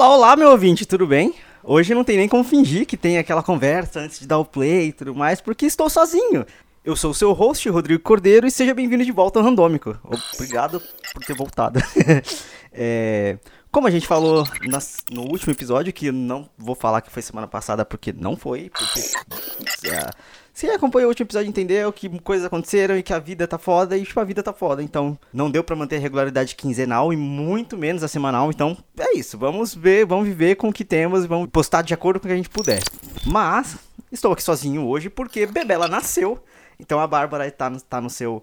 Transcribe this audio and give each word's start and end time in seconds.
Olá, 0.00 0.16
olá, 0.16 0.34
meu 0.34 0.48
ouvinte, 0.48 0.86
tudo 0.86 1.06
bem? 1.06 1.34
Hoje 1.62 1.92
não 1.92 2.02
tem 2.02 2.16
nem 2.16 2.26
como 2.26 2.42
fingir 2.42 2.86
que 2.86 2.96
tem 2.96 3.18
aquela 3.18 3.42
conversa 3.42 4.00
antes 4.00 4.18
de 4.18 4.26
dar 4.26 4.38
o 4.38 4.46
play 4.46 4.86
e 4.86 4.92
tudo 4.94 5.14
mais, 5.14 5.42
porque 5.42 5.66
estou 5.66 5.90
sozinho. 5.90 6.46
Eu 6.82 6.96
sou 6.96 7.10
o 7.10 7.14
seu 7.14 7.34
host, 7.34 7.68
Rodrigo 7.68 8.02
Cordeiro, 8.02 8.46
e 8.46 8.50
seja 8.50 8.72
bem-vindo 8.72 9.04
de 9.04 9.12
volta 9.12 9.38
ao 9.38 9.44
Randômico. 9.44 9.94
Obrigado 10.32 10.82
por 11.12 11.22
ter 11.22 11.34
voltado. 11.34 11.80
é, 12.72 13.36
como 13.70 13.88
a 13.88 13.90
gente 13.90 14.06
falou 14.06 14.42
nas, 14.62 15.04
no 15.10 15.20
último 15.20 15.52
episódio, 15.52 15.92
que 15.92 16.10
não 16.10 16.48
vou 16.56 16.74
falar 16.74 17.02
que 17.02 17.10
foi 17.10 17.20
semana 17.20 17.46
passada 17.46 17.84
porque 17.84 18.10
não 18.10 18.38
foi, 18.38 18.70
porque. 18.70 19.02
Se 20.60 20.68
acompanhou 20.68 21.06
o 21.06 21.08
último 21.08 21.24
episódio 21.24 21.48
entendeu 21.48 21.90
que 21.90 22.20
coisas 22.20 22.44
aconteceram 22.44 22.94
e 22.94 23.02
que 23.02 23.14
a 23.14 23.18
vida 23.18 23.48
tá 23.48 23.56
foda 23.56 23.96
e 23.96 24.04
tipo, 24.04 24.20
a 24.20 24.24
vida 24.24 24.42
tá 24.42 24.52
foda. 24.52 24.82
Então, 24.82 25.18
não 25.32 25.50
deu 25.50 25.64
para 25.64 25.74
manter 25.74 25.96
a 25.96 26.00
regularidade 26.00 26.54
quinzenal 26.54 27.14
e 27.14 27.16
muito 27.16 27.78
menos 27.78 28.02
a 28.02 28.08
semanal. 28.08 28.50
Então, 28.50 28.76
é 28.98 29.16
isso. 29.16 29.38
Vamos 29.38 29.74
ver, 29.74 30.04
vamos 30.04 30.28
viver 30.28 30.56
com 30.56 30.68
o 30.68 30.72
que 30.72 30.84
temos 30.84 31.24
e 31.24 31.26
vamos 31.26 31.48
postar 31.48 31.80
de 31.80 31.94
acordo 31.94 32.20
com 32.20 32.26
o 32.26 32.28
que 32.28 32.34
a 32.34 32.36
gente 32.36 32.50
puder. 32.50 32.82
Mas, 33.24 33.78
estou 34.12 34.32
aqui 34.34 34.42
sozinho 34.42 34.86
hoje 34.86 35.08
porque 35.08 35.46
Bebela 35.46 35.88
nasceu. 35.88 36.38
Então 36.78 37.00
a 37.00 37.06
Bárbara 37.06 37.50
tá 37.50 37.70
no, 37.70 37.80
tá 37.80 37.98
no 37.98 38.10
seu 38.10 38.42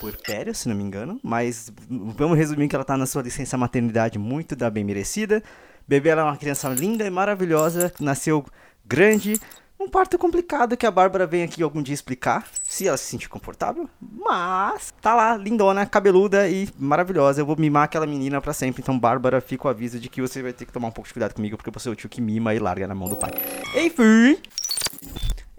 puerpério, 0.00 0.52
se 0.56 0.68
não 0.68 0.74
me 0.74 0.82
engano. 0.82 1.20
Mas 1.22 1.72
vamos 1.88 2.36
resumir 2.36 2.66
que 2.66 2.74
ela 2.74 2.84
tá 2.84 2.96
na 2.96 3.06
sua 3.06 3.22
licença 3.22 3.56
maternidade 3.56 4.18
muito 4.18 4.56
da 4.56 4.68
bem 4.68 4.82
merecida. 4.82 5.40
Bebê 5.86 6.08
ela 6.08 6.22
é 6.22 6.24
uma 6.24 6.36
criança 6.36 6.68
linda 6.70 7.06
e 7.06 7.10
maravilhosa, 7.10 7.92
nasceu 8.00 8.44
grande, 8.84 9.40
um 9.82 9.88
parto 9.88 10.16
complicado 10.16 10.76
que 10.76 10.86
a 10.86 10.90
Bárbara 10.90 11.26
vem 11.26 11.42
aqui 11.42 11.62
algum 11.62 11.82
dia 11.82 11.94
explicar, 11.94 12.46
se 12.64 12.86
ela 12.86 12.96
se 12.96 13.04
sentir 13.04 13.28
confortável. 13.28 13.88
Mas 14.00 14.94
tá 15.00 15.14
lá, 15.14 15.36
lindona, 15.36 15.84
cabeluda 15.84 16.48
e 16.48 16.68
maravilhosa. 16.78 17.40
Eu 17.40 17.46
vou 17.46 17.56
mimar 17.58 17.84
aquela 17.84 18.06
menina 18.06 18.40
para 18.40 18.52
sempre. 18.52 18.82
Então, 18.82 18.98
Bárbara, 18.98 19.40
fica 19.40 19.66
o 19.66 19.70
aviso 19.70 19.98
de 19.98 20.08
que 20.08 20.20
você 20.20 20.42
vai 20.42 20.52
ter 20.52 20.64
que 20.64 20.72
tomar 20.72 20.88
um 20.88 20.92
pouco 20.92 21.08
de 21.08 21.14
cuidado 21.14 21.34
comigo, 21.34 21.56
porque 21.56 21.70
você 21.70 21.88
é 21.88 21.92
o 21.92 21.96
tio 21.96 22.08
que 22.08 22.20
mima 22.20 22.54
e 22.54 22.58
larga 22.58 22.86
na 22.86 22.94
mão 22.94 23.08
do 23.08 23.16
pai. 23.16 23.30
Enfim. 23.74 24.38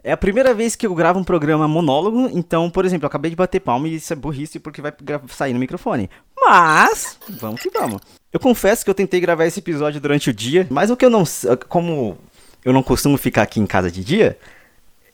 É 0.04 0.12
a 0.12 0.18
primeira 0.18 0.54
vez 0.54 0.76
que 0.76 0.86
eu 0.86 0.94
gravo 0.94 1.18
um 1.18 1.24
programa 1.24 1.66
monólogo, 1.66 2.30
então, 2.34 2.70
por 2.70 2.84
exemplo, 2.84 3.06
eu 3.06 3.08
acabei 3.08 3.30
de 3.30 3.38
bater 3.38 3.62
palma 3.62 3.88
e 3.88 3.96
isso 3.96 4.12
é 4.12 4.16
burrice 4.16 4.60
porque 4.60 4.82
vai 4.82 4.94
sair 5.30 5.54
no 5.54 5.60
microfone. 5.60 6.10
Mas, 6.38 7.18
vamos 7.40 7.62
que 7.62 7.70
vamos. 7.70 8.02
Eu 8.32 8.40
confesso 8.40 8.84
que 8.84 8.90
eu 8.90 8.96
tentei 8.96 9.22
gravar 9.22 9.46
esse 9.46 9.60
episódio 9.60 10.02
durante 10.02 10.30
o 10.30 10.34
dia, 10.34 10.68
mas 10.70 10.92
o 10.92 10.98
que 10.98 11.06
eu 11.06 11.10
não. 11.10 11.24
Como 11.70 12.18
eu 12.64 12.74
não 12.74 12.84
costumo 12.84 13.18
ficar 13.18 13.44
aqui 13.44 13.60
em 13.60 13.66
casa 13.66 13.92
de 13.92 14.04
dia, 14.04 14.38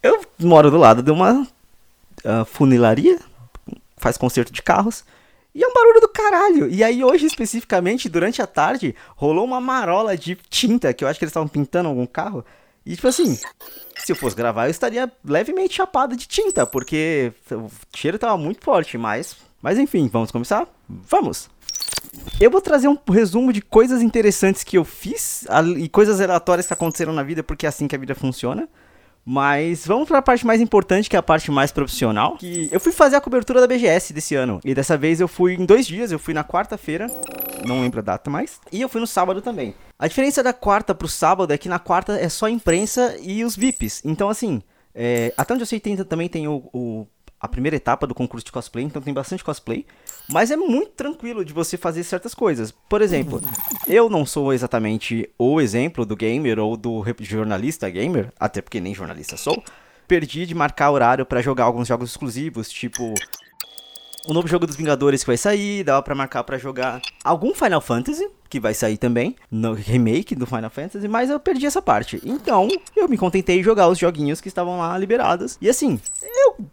eu 0.02 0.22
moro 0.40 0.72
do 0.72 0.78
lado 0.78 1.04
de 1.04 1.12
uma 1.12 1.42
uh, 1.42 2.46
funilaria, 2.46 3.20
faz 3.98 4.18
conserto 4.18 4.52
de 4.52 4.62
carros, 4.62 5.04
e 5.54 5.64
é 5.64 5.68
um 5.68 5.74
barulho 5.74 6.00
do 6.00 6.08
caralho. 6.08 6.70
E 6.70 6.84
aí 6.84 7.04
hoje, 7.04 7.26
especificamente, 7.26 8.08
durante 8.08 8.42
a 8.42 8.48
tarde, 8.48 8.96
rolou 9.16 9.44
uma 9.44 9.60
marola 9.60 10.16
de 10.16 10.36
tinta, 10.50 10.94
que 10.94 11.04
eu 11.04 11.08
acho 11.08 11.20
que 11.20 11.26
eles 11.26 11.32
estavam 11.32 11.48
pintando 11.48 11.90
algum 11.90 12.06
carro. 12.06 12.46
E 12.86 12.96
tipo 12.96 13.08
assim, 13.08 13.38
se 13.98 14.12
eu 14.12 14.16
fosse 14.16 14.36
gravar, 14.36 14.68
eu 14.68 14.72
estaria 14.72 15.12
levemente 15.26 15.76
chapado 15.76 16.16
de 16.16 16.28
tinta, 16.28 16.66
porque 16.66 17.34
o 17.52 17.70
cheiro 17.96 18.16
estava 18.16 18.38
muito 18.38 18.64
forte, 18.64 18.98
mas... 18.98 19.36
Mas 19.62 19.78
enfim, 19.78 20.08
vamos 20.08 20.32
começar? 20.32 20.66
Vamos! 20.88 21.50
Eu 22.40 22.50
vou 22.50 22.62
trazer 22.62 22.88
um 22.88 22.98
resumo 23.10 23.52
de 23.52 23.62
coisas 23.62 24.02
interessantes 24.02 24.64
que 24.64 24.78
eu 24.78 24.86
fiz 24.86 25.46
e 25.78 25.90
coisas 25.90 26.22
aleatórias 26.22 26.68
que 26.68 26.74
aconteceram 26.74 27.14
na 27.14 27.24
vida, 27.24 27.44
porque 27.44 27.66
é 27.66 27.70
assim 27.70 27.88
que 27.88 27.96
a 27.96 28.00
vida 28.00 28.16
funciona. 28.16 28.68
Mas 29.26 29.86
vamos 29.86 30.08
para 30.08 30.18
a 30.18 30.22
parte 30.22 30.46
mais 30.46 30.60
importante, 30.60 31.10
que 31.10 31.16
é 31.16 31.20
a 31.20 31.24
parte 31.24 31.52
mais 31.52 31.72
profissional. 31.72 32.38
Que 32.38 32.68
eu 32.72 32.80
fui 32.80 32.92
fazer 32.92 33.16
a 33.16 33.22
cobertura 33.22 33.62
da 33.62 33.68
BGS 33.68 34.14
desse 34.14 34.34
ano. 34.34 34.60
E 34.64 34.74
dessa 34.74 34.98
vez 34.98 35.20
eu 35.20 35.28
fui 35.28 35.54
em 35.54 35.66
dois 35.66 35.86
dias. 35.86 36.12
Eu 36.12 36.18
fui 36.18 36.34
na 36.34 36.44
quarta-feira, 36.44 37.06
não 37.66 37.82
lembro 37.82 38.00
a 38.00 38.04
data 38.04 38.30
mais. 38.30 38.60
E 38.72 38.82
eu 38.82 38.90
fui 38.90 39.00
no 39.00 39.06
sábado 39.06 39.42
também. 39.42 39.76
A 40.00 40.08
diferença 40.08 40.42
da 40.42 40.54
quarta 40.54 40.96
pro 40.96 41.08
sábado 41.08 41.54
é 41.54 41.58
que 41.58 41.70
na 41.70 41.78
quarta 41.78 42.14
é 42.14 42.28
só 42.28 42.50
imprensa 42.50 43.18
e 43.22 43.44
os 43.44 43.56
VIPs. 43.56 44.02
Então, 44.04 44.30
assim, 44.30 44.64
é, 44.96 45.34
até 45.38 45.54
onde 45.54 45.62
eu 45.62 45.68
sei, 45.68 45.80
tem, 45.80 45.96
também 45.98 46.28
tem 46.28 46.48
o, 46.48 46.68
o 46.74 47.08
a 47.40 47.48
primeira 47.48 47.78
etapa 47.78 48.06
do 48.06 48.14
concurso 48.14 48.46
de 48.46 48.52
cosplay, 48.52 48.84
então 48.84 49.02
tem 49.02 49.14
bastante 49.14 49.44
cosplay. 49.44 49.86
Mas 50.30 50.52
é 50.52 50.58
muito 50.58 50.92
tranquilo 50.92 51.46
de 51.46 51.54
você 51.54 51.78
fazer 51.78 52.04
certas 52.04 52.34
coisas. 52.34 52.72
Por 52.72 53.02
exemplo, 53.02 53.42
eu 53.88 54.10
não 54.10 54.26
sou 54.26 54.54
exatamente 54.54 55.30
o 55.38 55.62
exemplo 55.62 56.06
do 56.06 56.16
gamer 56.16 56.60
ou 56.60 56.76
do 56.76 57.04
jornalista 57.22 57.90
gamer, 57.90 58.32
até 58.40 58.62
porque 58.62 58.80
nem 58.80 58.94
jornalista 58.94 59.38
sou. 59.38 59.64
Perdi 60.08 60.46
de 60.46 60.56
marcar 60.56 60.92
horário 60.92 61.26
para 61.26 61.42
jogar 61.42 61.66
alguns 61.66 61.88
jogos 61.88 62.12
exclusivos, 62.12 62.70
tipo 62.70 63.14
o 64.28 64.34
novo 64.34 64.48
jogo 64.48 64.68
dos 64.68 64.76
Vingadores 64.76 65.22
que 65.22 65.28
vai 65.28 65.38
sair, 65.38 65.84
dava 65.84 66.02
para 66.04 66.14
marcar 66.14 66.44
para 66.44 66.58
jogar 66.58 67.02
algum 67.24 67.54
Final 67.54 67.82
Fantasy, 67.82 68.28
que 68.50 68.60
vai 68.60 68.74
sair 68.74 68.98
também, 68.98 69.36
no 69.50 69.74
remake 69.74 70.36
do 70.36 70.46
Final 70.46 70.70
Fantasy, 70.70 71.08
mas 71.08 71.30
eu 71.30 71.40
perdi 71.40 71.66
essa 71.66 71.82
parte. 71.82 72.22
Então, 72.24 72.68
eu 72.96 73.08
me 73.08 73.18
contentei 73.18 73.60
em 73.60 73.64
jogar 73.64 73.88
os 73.88 73.98
joguinhos 73.98 74.42
que 74.42 74.48
estavam 74.48 74.80
lá 74.80 74.98
liberados. 74.98 75.58
E 75.62 75.70
assim, 75.70 76.00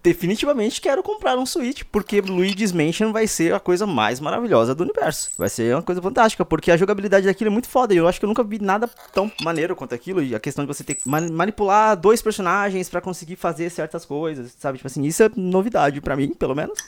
definitivamente 0.03 0.81
quero 0.81 1.03
comprar 1.03 1.39
um 1.39 1.47
Switch, 1.47 1.83
porque 1.91 2.21
Luigi's 2.21 2.73
Mansion 2.73 3.13
vai 3.13 3.27
ser 3.27 3.55
a 3.55 3.61
coisa 3.61 3.87
mais 3.87 4.21
maravilhosa 4.21 4.75
do 4.75 4.83
universo. 4.83 5.31
Vai 5.39 5.49
ser 5.49 5.75
uma 5.75 5.83
coisa 5.83 6.03
fantástica, 6.03 6.45
porque 6.45 6.71
a 6.71 6.77
jogabilidade 6.77 7.27
daquilo 7.27 7.49
é 7.49 7.53
muito 7.53 7.69
foda. 7.69 7.95
E 7.95 7.97
eu 7.97 8.09
acho 8.09 8.19
que 8.19 8.25
eu 8.25 8.29
nunca 8.29 8.43
vi 8.43 8.61
nada 8.61 8.89
tão 9.13 9.31
maneiro 9.43 9.77
quanto 9.77 9.95
aquilo. 9.95 10.23
E 10.23 10.35
a 10.35 10.41
questão 10.41 10.65
de 10.65 10.69
você 10.69 10.83
ter 10.83 10.95
que 10.95 11.09
manipular 11.09 11.97
dois 11.97 12.21
personagens 12.21 12.89
para 12.89 13.01
conseguir 13.01 13.37
fazer 13.37 13.71
certas 13.71 14.05
coisas, 14.05 14.55
sabe? 14.59 14.79
Tipo 14.79 14.89
assim, 14.89 15.05
isso 15.05 15.23
é 15.23 15.31
novidade 15.37 16.01
para 16.01 16.17
mim, 16.17 16.29
pelo 16.29 16.55
menos. 16.55 16.79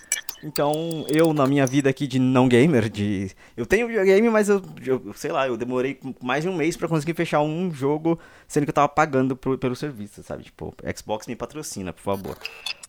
Então, 0.43 1.05
eu, 1.09 1.33
na 1.35 1.47
minha 1.47 1.67
vida 1.67 1.91
aqui 1.91 2.07
de 2.07 2.19
não 2.19 2.49
gamer, 2.49 2.89
de. 2.89 3.31
Eu 3.57 3.67
tenho 3.67 3.89
videogame, 3.89 4.31
mas 4.31 4.49
eu, 4.49 4.63
eu 4.87 5.13
sei 5.15 5.33
lá, 5.33 5.49
eu 5.49 5.57
demorei 5.57 5.99
mais 6.23 6.45
de 6.45 6.49
um 6.49 6.55
mês 6.55 6.77
para 6.77 6.87
conseguir 6.87 7.15
fechar 7.15 7.41
um 7.41 7.73
jogo, 7.73 8.19
sendo 8.47 8.65
que 8.65 8.71
eu 8.71 8.75
tava 8.75 8.89
pagando 8.89 9.35
pro, 9.37 9.59
pelo 9.59 9.75
serviço, 9.75 10.23
sabe? 10.23 10.45
Tipo, 10.45 10.75
Xbox 10.97 11.27
me 11.27 11.35
patrocina, 11.35 11.93
por 11.93 12.03
favor. 12.03 12.39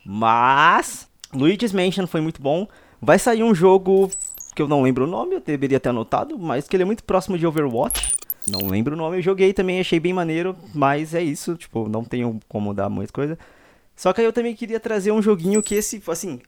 Mas. 0.06 1.08
Luigi's 1.34 1.72
Mansion 1.72 2.08
foi 2.08 2.22
muito 2.22 2.42
bom. 2.42 2.68
Vai 3.02 3.20
sair 3.20 3.44
um 3.44 3.54
jogo 3.54 4.10
que 4.56 4.62
eu 4.62 4.68
não 4.68 4.82
lembro 4.82 5.06
o 5.06 5.08
nome, 5.08 5.36
eu 5.36 5.40
deveria 5.40 5.80
ter 5.80 5.90
anotado, 5.90 6.38
mas 6.38 6.68
que 6.68 6.76
ele 6.76 6.84
é 6.84 6.86
muito 6.86 7.04
próximo 7.04 7.38
de 7.38 7.48
Overwatch. 7.48 8.14
Não 8.48 8.68
lembro 8.68 8.94
o 8.94 8.98
nome, 8.98 9.18
eu 9.18 9.22
joguei 9.22 9.54
também, 9.54 9.80
achei 9.80 10.00
bem 10.00 10.12
maneiro, 10.12 10.56
mas 10.74 11.14
é 11.14 11.22
isso, 11.22 11.56
tipo, 11.56 11.88
não 11.88 12.04
tenho 12.04 12.40
como 12.48 12.74
dar 12.74 12.90
muita 12.90 13.14
coisa. 13.14 13.38
Só 13.96 14.12
que 14.12 14.22
aí 14.22 14.28
eu 14.28 14.34
também 14.34 14.56
queria 14.56 14.80
trazer 14.80 15.12
um 15.12 15.22
joguinho 15.22 15.62
que 15.62 15.76
esse, 15.76 16.02
assim, 16.08 16.42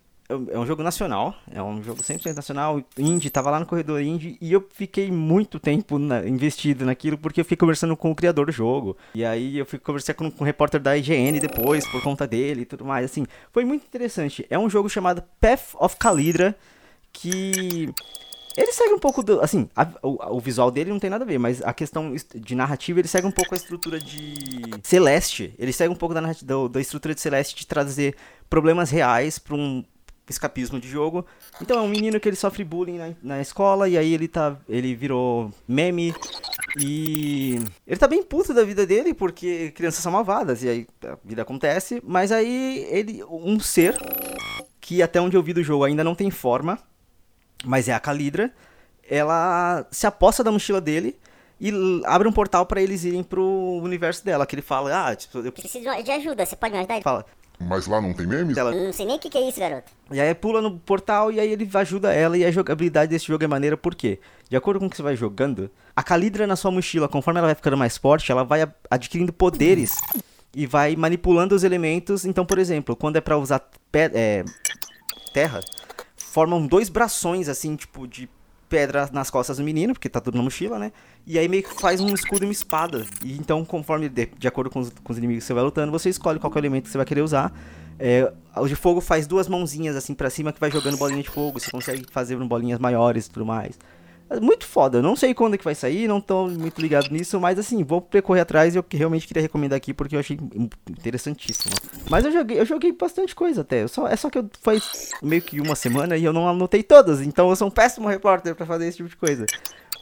é 0.52 0.60
um 0.60 0.66
jogo 0.66 0.84
nacional, 0.84 1.36
é 1.52 1.62
um 1.62 1.82
jogo 1.84 2.02
100% 2.02 2.36
nacional, 2.36 2.82
indie, 2.98 3.30
tava 3.30 3.50
lá 3.50 3.60
no 3.60 3.66
corredor 3.66 4.02
indie, 4.02 4.38
e 4.42 4.52
eu 4.52 4.68
fiquei 4.74 5.12
muito 5.12 5.60
tempo 5.60 6.00
na, 6.00 6.28
investido 6.28 6.86
naquilo, 6.86 7.18
porque 7.18 7.42
eu 7.42 7.46
fiquei 7.46 7.58
conversando 7.58 7.96
com 7.96 8.12
o 8.12 8.16
criador 8.16 8.46
do 8.46 8.52
jogo, 8.52 8.98
e 9.14 9.26
aí 9.26 9.58
eu 9.58 9.66
fui 9.66 9.80
conversar 9.80 10.14
com, 10.14 10.30
com 10.32 10.44
o 10.44 10.46
repórter 10.46 10.82
da 10.82 10.98
IGN 10.98 11.40
depois, 11.40 11.88
por 11.88 12.02
conta 12.02 12.28
dele 12.28 12.62
e 12.62 12.66
tudo 12.66 12.86
mais, 12.86 13.06
assim, 13.06 13.26
foi 13.52 13.66
muito 13.66 13.86
interessante. 13.86 14.46
É 14.50 14.58
um 14.58 14.70
jogo 14.70 14.90
chamado 14.90 15.24
Path 15.40 15.76
of 15.80 15.96
Calidra, 15.98 16.56
que... 17.12 17.90
Ele 18.58 18.72
segue 18.74 18.94
um 18.94 19.00
pouco 19.00 19.24
do. 19.24 19.40
Assim, 19.40 19.70
a, 19.76 19.88
o, 20.04 20.36
o, 20.36 20.40
visual 20.40 20.70
dele 20.70 20.90
não 20.90 21.00
tem 21.00 21.10
nada 21.10 21.24
a 21.24 21.28
ver, 21.28 21.38
mas 21.38 21.62
a 21.62 21.74
questão 21.74 22.14
de 22.36 22.54
narrativa 22.54 23.00
ele 23.00 23.08
segue 23.08 23.26
um 23.26 23.32
pouco 23.32 23.54
a 23.54 23.58
estrutura 23.58 23.98
de 23.98 24.62
Celeste. 24.84 25.54
Ele 25.58 25.72
segue 25.72 25.94
um 25.94 25.96
pouco 25.96 26.14
da, 26.14 26.20
da, 26.20 26.68
da 26.70 26.82
estrutura 26.82 27.16
de 27.16 27.22
Celeste 27.22 27.56
de 27.56 27.66
trazer 27.66 28.14
problemas 28.50 28.92
reais 28.92 29.40
para 29.40 29.56
um, 29.56 29.84
escapismo 30.30 30.80
de 30.80 30.88
jogo. 30.88 31.26
Então 31.62 31.78
é 31.78 31.82
um 31.82 31.88
menino 31.88 32.20
que 32.20 32.30
ele 32.30 32.36
sofre 32.36 32.64
bullying 32.64 32.98
na, 32.98 33.14
na 33.22 33.42
escola 33.42 33.88
e 33.88 33.98
aí 33.98 34.14
ele 34.14 34.28
tá. 34.28 34.58
ele 34.68 34.96
virou 34.96 35.52
meme 35.68 36.14
e 36.80 37.60
ele 37.86 38.00
tá 38.00 38.08
bem 38.08 38.24
puto 38.24 38.54
da 38.54 38.64
vida 38.64 38.86
dele 38.86 39.14
porque 39.14 39.72
crianças 39.72 40.02
são 40.02 40.12
malvadas 40.12 40.64
e 40.64 40.70
aí 40.70 40.88
a 41.06 41.18
vida 41.24 41.42
acontece, 41.42 42.02
mas 42.06 42.32
aí 42.32 42.86
ele 42.90 43.24
um 43.24 43.60
ser 43.60 43.96
que 44.80 45.02
até 45.02 45.20
onde 45.20 45.36
eu 45.36 45.44
vi 45.44 45.54
do 45.54 45.64
jogo 45.64 45.84
ainda 45.84 46.04
não 46.04 46.16
tem 46.16 46.32
forma, 46.32 46.80
mas 47.64 47.88
é 47.88 47.94
a 47.94 48.00
Calidra, 48.00 48.54
ela 49.08 49.86
se 49.92 50.08
aposta 50.08 50.44
da 50.44 50.52
mochila 50.52 50.82
dele 50.82 51.18
e 51.60 51.72
abre 52.06 52.28
um 52.28 52.32
portal 52.32 52.66
para 52.66 52.82
eles 52.82 53.04
irem 53.04 53.24
pro 53.24 53.46
universo 53.84 54.26
dela, 54.26 54.48
que 54.48 54.56
ele 54.56 54.64
fala: 54.64 55.10
"Ah, 55.10 55.16
tipo, 55.16 55.38
eu 55.40 55.52
preciso 55.52 55.84
de 56.04 56.12
ajuda, 56.12 56.44
você 56.44 56.56
pode 56.56 56.74
me 56.74 56.80
ajudar?" 56.80 56.96
Ele 56.96 57.04
fala: 57.04 57.26
mas 57.68 57.88
lá 57.88 58.02
não 58.02 58.14
tem 58.14 58.26
memes? 58.26 58.58
Ela... 58.58 58.72
Não 58.72 58.94
sei 58.94 59.06
nem 59.06 59.16
o 59.16 59.20
que, 59.20 59.30
que, 59.30 59.38
é 59.38 59.48
isso, 59.48 59.60
garoto. 59.60 59.92
E 60.12 60.20
aí 60.20 60.34
pula 60.36 60.62
no 60.62 60.78
portal 60.80 61.32
e 61.32 61.40
aí 61.40 61.52
ele 61.52 61.70
ajuda 61.74 62.14
ela 62.14 62.38
e 62.38 62.46
a 62.46 62.52
jogabilidade 62.52 63.10
desse 63.10 63.28
jogo 63.28 63.44
é 63.44 63.48
maneira 63.48 63.78
por 63.78 63.96
quê? 63.96 64.20
De 64.50 64.56
acordo 64.56 64.80
com 64.80 64.88
o 64.88 64.90
que 64.90 64.98
você 64.98 65.04
vai 65.04 65.16
jogando, 65.16 65.70
a 65.96 66.04
Calidra 66.04 66.46
na 66.46 66.56
sua 66.56 66.72
mochila, 66.72 67.08
conforme 67.08 67.40
ela 67.40 67.48
vai 67.48 67.56
ficando 67.56 67.78
mais 67.78 67.98
forte, 67.98 68.32
ela 68.32 68.44
vai 68.44 68.68
adquirindo 68.90 69.32
poderes 69.32 69.96
e 70.56 70.66
vai 70.66 70.96
manipulando 70.96 71.56
os 71.56 71.64
elementos. 71.64 72.26
Então, 72.26 72.46
por 72.46 72.58
exemplo, 72.58 72.96
quando 72.96 73.16
é 73.16 73.22
para 73.22 73.38
usar 73.38 73.62
é, 73.94 74.44
terra, 75.34 75.62
formam 76.18 76.66
dois 76.66 76.90
braços 76.90 77.48
assim, 77.48 77.76
tipo, 77.76 78.08
de 78.08 78.30
pedra 78.72 79.10
nas 79.12 79.30
costas 79.30 79.58
do 79.58 79.64
menino, 79.64 79.94
porque 79.94 80.08
tá 80.08 80.22
tudo 80.22 80.38
na 80.38 80.44
mochila, 80.44 80.80
né? 80.80 80.94
E 81.28 81.38
aí 81.38 81.50
meio 81.50 81.62
que 81.62 81.80
faz 81.80 82.00
um 82.00 82.14
escudo 82.14 82.46
e 82.46 82.48
uma 82.48 82.54
espada. 82.54 83.06
E 83.22 83.34
então, 83.34 83.66
conforme, 83.66 84.08
de, 84.08 84.28
de 84.28 84.48
acordo 84.48 84.70
com 84.70 84.80
os, 84.80 84.90
com 84.90 85.12
os, 85.12 85.18
inimigos 85.18 85.44
que 85.44 85.48
você 85.48 85.54
vai 85.54 85.64
lutando, 85.64 85.92
você 85.92 86.10
escolhe 86.10 86.40
qual 86.40 86.52
é 86.54 86.56
o 86.56 86.60
elemento 86.60 86.86
que 86.86 86.90
você 86.90 86.98
vai 86.98 87.06
querer 87.06 87.22
usar. 87.22 87.54
É, 88.00 88.32
o 88.56 88.66
de 88.68 88.76
fogo 88.76 89.02
faz 89.02 89.28
duas 89.28 89.50
mãozinhas 89.50 89.96
assim 89.98 90.14
para 90.14 90.30
cima 90.30 90.54
que 90.54 90.60
vai 90.60 90.72
jogando 90.72 90.98
bolinha 90.98 91.22
de 91.22 91.30
fogo. 91.30 91.60
Você 91.60 91.70
consegue 91.70 92.06
fazer 92.10 92.38
bolinhas 92.38 92.80
maiores 92.80 93.26
e 93.26 93.30
tudo 93.30 93.46
mais. 93.46 93.78
Muito 94.40 94.66
foda. 94.66 95.00
Eu 95.00 95.02
não 95.02 95.16
sei 95.16 95.34
quando 95.34 95.56
é 95.56 95.58
que 95.58 95.64
vai 95.64 95.76
sair, 95.76 96.08
não 96.08 96.22
tô 96.22 96.48
muito 96.48 96.80
ligado 96.80 97.10
nisso, 97.12 97.40
mas 97.40 97.60
assim, 97.60 97.84
vou 97.84 98.02
percorrer 98.02 98.42
atrás 98.42 98.74
e 98.74 98.78
eu 98.78 98.86
realmente 98.90 99.28
queria 99.28 99.42
recomendar 99.42 99.76
aqui 99.76 99.94
porque 99.94 100.16
eu 100.16 100.20
achei 100.20 100.40
interessantíssimo. 100.90 101.74
Mas 102.10 102.24
eu 102.24 102.32
joguei, 102.32 102.60
eu 102.60 102.66
joguei 102.66 102.92
bastante 102.94 103.36
coisa 103.36 103.62
até. 103.62 103.88
Só, 103.88 104.08
é 104.08 104.16
só 104.16 104.30
que 104.30 104.38
eu 104.38 104.50
faz 104.62 105.12
meio 105.22 105.42
que 105.42 105.60
uma 105.60 105.76
semana 105.76 106.16
e 106.16 106.24
eu 106.24 106.32
não 106.32 106.48
anotei 106.48 106.84
todas, 106.84 107.22
então 107.22 107.50
eu 107.50 107.56
sou 107.56 107.68
um 107.68 107.72
péssimo 107.72 108.08
repórter 108.08 108.56
para 108.56 108.66
fazer 108.66 108.88
esse 108.88 108.98
tipo 108.98 109.10
de 109.10 109.18
coisa. 109.18 109.46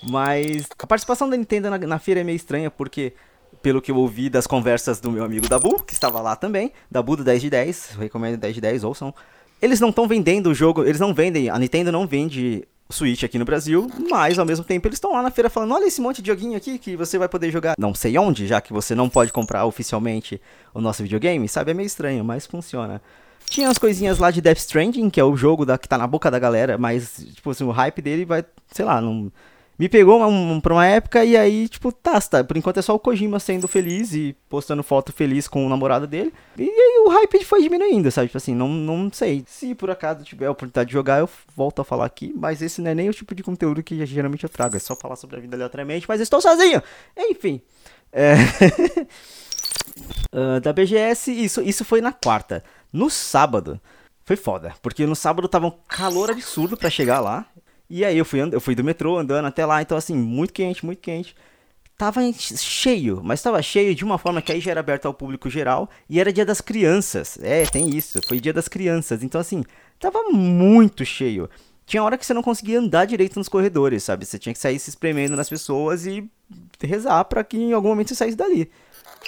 Mas 0.08 0.68
a 0.78 0.88
participação 0.88 1.30
da 1.30 1.36
Nintendo 1.36 1.70
na, 1.70 1.78
na 1.78 2.00
feira 2.00 2.22
é 2.22 2.24
meio 2.24 2.36
estranha 2.36 2.70
porque 2.70 3.14
pelo 3.62 3.82
que 3.82 3.92
eu 3.92 3.96
ouvi 3.96 4.30
das 4.30 4.48
conversas 4.48 5.00
do 5.00 5.12
meu 5.12 5.24
amigo 5.24 5.48
Dabu, 5.48 5.82
que 5.84 5.94
estava 5.94 6.22
lá 6.22 6.36
também, 6.36 6.72
Dabu 6.90 7.16
do 7.16 7.24
10 7.24 7.42
de 7.42 7.50
10, 7.50 7.90
recomendo 8.00 8.38
10 8.38 8.56
de 8.56 8.62
10, 8.62 8.84
ouçam. 8.84 9.14
Eles 9.62 9.80
não 9.80 9.90
estão 9.90 10.08
vendendo 10.08 10.48
o 10.52 10.54
jogo, 10.54 10.84
eles 10.84 11.00
não 11.00 11.14
vendem, 11.14 11.50
a 11.50 11.60
Nintendo 11.60 11.92
não 11.92 12.08
vende 12.08 12.66
Switch 12.92 13.24
aqui 13.24 13.38
no 13.38 13.46
Brasil, 13.46 13.88
mas 14.10 14.40
ao 14.40 14.46
mesmo 14.46 14.66
tempo 14.66 14.88
eles 14.88 14.98
estão 14.98 15.14
lá 15.14 15.22
na 15.22 15.30
feira 15.30 15.50
falando: 15.50 15.76
olha 15.76 15.86
esse 15.86 16.02
monte 16.02 16.24
de 16.24 16.28
joguinho 16.28 16.58
aqui 16.58 16.80
que 16.80 16.96
você 16.96 17.20
vai 17.20 17.30
poder 17.30 17.52
jogar 17.52 17.76
não 17.78 17.94
sei 17.94 18.18
onde, 18.18 18.48
já 18.48 18.60
que 18.60 18.74
você 18.74 18.96
não 18.96 19.08
pode 19.08 19.32
comprar 19.32 19.66
oficialmente 19.66 20.42
o 20.74 20.82
nosso 20.82 21.04
videogame, 21.04 21.48
sabe? 21.48 21.70
É 21.70 21.74
meio 21.74 21.86
estranho, 21.86 22.26
mas 22.26 22.48
funciona. 22.48 23.00
Tinha 23.46 23.70
as 23.70 23.78
coisinhas 23.78 24.18
lá 24.18 24.32
de 24.32 24.42
Death 24.42 24.58
Stranding, 24.58 25.10
que 25.10 25.20
é 25.20 25.24
o 25.24 25.36
jogo 25.36 25.66
da, 25.66 25.78
que 25.78 25.88
tá 25.88 25.98
na 25.98 26.08
boca 26.08 26.30
da 26.32 26.40
galera, 26.40 26.78
mas, 26.78 27.26
tipo 27.36 27.52
assim, 27.52 27.64
o 27.64 27.72
hype 27.72 28.02
dele 28.02 28.26
vai, 28.26 28.44
sei 28.72 28.86
lá, 28.86 29.00
não 29.02 29.32
me 29.80 29.88
pegou 29.88 30.22
um, 30.22 30.60
pra 30.60 30.74
uma 30.74 30.86
época 30.86 31.24
e 31.24 31.38
aí, 31.38 31.70
tipo, 31.70 31.90
tá, 31.90 32.20
tá, 32.20 32.44
por 32.44 32.58
enquanto 32.58 32.80
é 32.80 32.82
só 32.82 32.94
o 32.94 33.00
Kojima 33.00 33.40
sendo 33.40 33.66
feliz 33.66 34.14
e 34.14 34.36
postando 34.50 34.84
foto 34.84 35.14
feliz 35.14 35.48
com 35.48 35.66
o 35.66 35.70
namorado 35.70 36.06
dele. 36.06 36.34
E 36.58 36.64
aí 36.64 37.04
o 37.06 37.10
hype 37.10 37.46
foi 37.46 37.62
diminuindo, 37.62 38.12
sabe? 38.12 38.28
Tipo 38.28 38.38
assim, 38.38 38.54
não, 38.54 38.68
não 38.68 39.10
sei. 39.10 39.42
Se 39.48 39.74
por 39.74 39.90
acaso 39.90 40.26
tiver 40.26 40.48
a 40.48 40.52
oportunidade 40.52 40.90
de 40.90 40.94
jogar, 40.94 41.22
eu 41.22 41.30
volto 41.56 41.82
a 41.82 41.86
falar 41.86 42.06
aqui. 42.06 42.34
Mas 42.36 42.62
esse 42.62 42.82
não 42.82 42.92
é 42.92 42.96
nem 42.96 43.08
o 43.08 43.14
tipo 43.14 43.34
de 43.34 43.42
conteúdo 43.42 43.82
que 43.82 44.06
geralmente 44.06 44.44
eu 44.44 44.50
trago. 44.50 44.76
É 44.76 44.80
só 44.80 44.98
falar 44.98 45.16
sobre 45.16 45.38
a 45.38 45.40
vida 45.40 45.56
aleatoriamente, 45.56 46.06
mas 46.10 46.20
estou 46.20 46.42
sozinho! 46.42 46.84
Enfim. 47.18 47.62
É... 48.12 48.34
uh, 50.34 50.60
da 50.60 50.74
BGS, 50.74 51.32
isso, 51.32 51.62
isso 51.62 51.86
foi 51.86 52.02
na 52.02 52.12
quarta. 52.12 52.66
No 52.92 53.10
sábado, 53.10 53.80
foi 54.26 54.36
foda. 54.36 54.74
Porque 54.82 55.06
no 55.06 55.16
sábado 55.16 55.48
tava 55.48 55.68
um 55.68 55.74
calor 55.88 56.32
absurdo 56.32 56.76
para 56.76 56.90
chegar 56.90 57.22
lá. 57.22 57.46
E 57.90 58.06
aí 58.06 58.18
eu 58.18 58.26
fui, 58.26 58.40
eu 58.40 58.62
fui 58.62 58.76
do 58.76 58.84
metrô 58.84 59.18
andando 59.18 59.46
até 59.46 59.66
lá, 59.66 59.82
então 59.82 59.98
assim, 59.98 60.16
muito 60.16 60.54
quente, 60.54 60.86
muito 60.86 61.00
quente. 61.00 61.36
Tava 61.98 62.22
cheio, 62.32 63.22
mas 63.24 63.42
tava 63.42 63.62
cheio 63.62 63.94
de 63.94 64.06
uma 64.06 64.18
forma 64.18 64.42
que 64.42 64.52
aí 64.52 64.62
já 64.62 64.72
era 64.72 64.80
aberto 64.80 65.06
ao 65.08 65.14
público 65.14 65.50
geral 65.50 65.90
e 66.10 66.20
era 66.20 66.32
dia 66.32 66.46
das 66.46 66.62
crianças. 66.62 67.38
É, 67.42 67.66
tem 67.66 67.90
isso, 67.90 68.22
foi 68.28 68.40
dia 68.40 68.54
das 68.54 68.68
crianças. 68.68 69.24
Então 69.24 69.42
assim, 69.42 69.64
tava 70.00 70.24
muito 70.32 71.04
cheio. 71.04 71.50
Tinha 71.86 72.04
hora 72.04 72.18
que 72.18 72.26
você 72.26 72.34
não 72.36 72.44
conseguia 72.44 72.80
andar 72.80 73.06
direito 73.06 73.38
nos 73.38 73.50
corredores, 73.50 74.04
sabe? 74.04 74.24
Você 74.24 74.38
tinha 74.38 74.54
que 74.54 74.60
sair 74.60 74.78
se 74.78 74.92
espremendo 74.92 75.36
nas 75.36 75.50
pessoas 75.50 76.06
e 76.06 76.24
rezar 76.82 77.26
para 77.26 77.44
que 77.44 77.58
em 77.58 77.74
algum 77.74 77.90
momento 77.90 78.10
você 78.10 78.16
saísse 78.16 78.38
dali. 78.38 78.70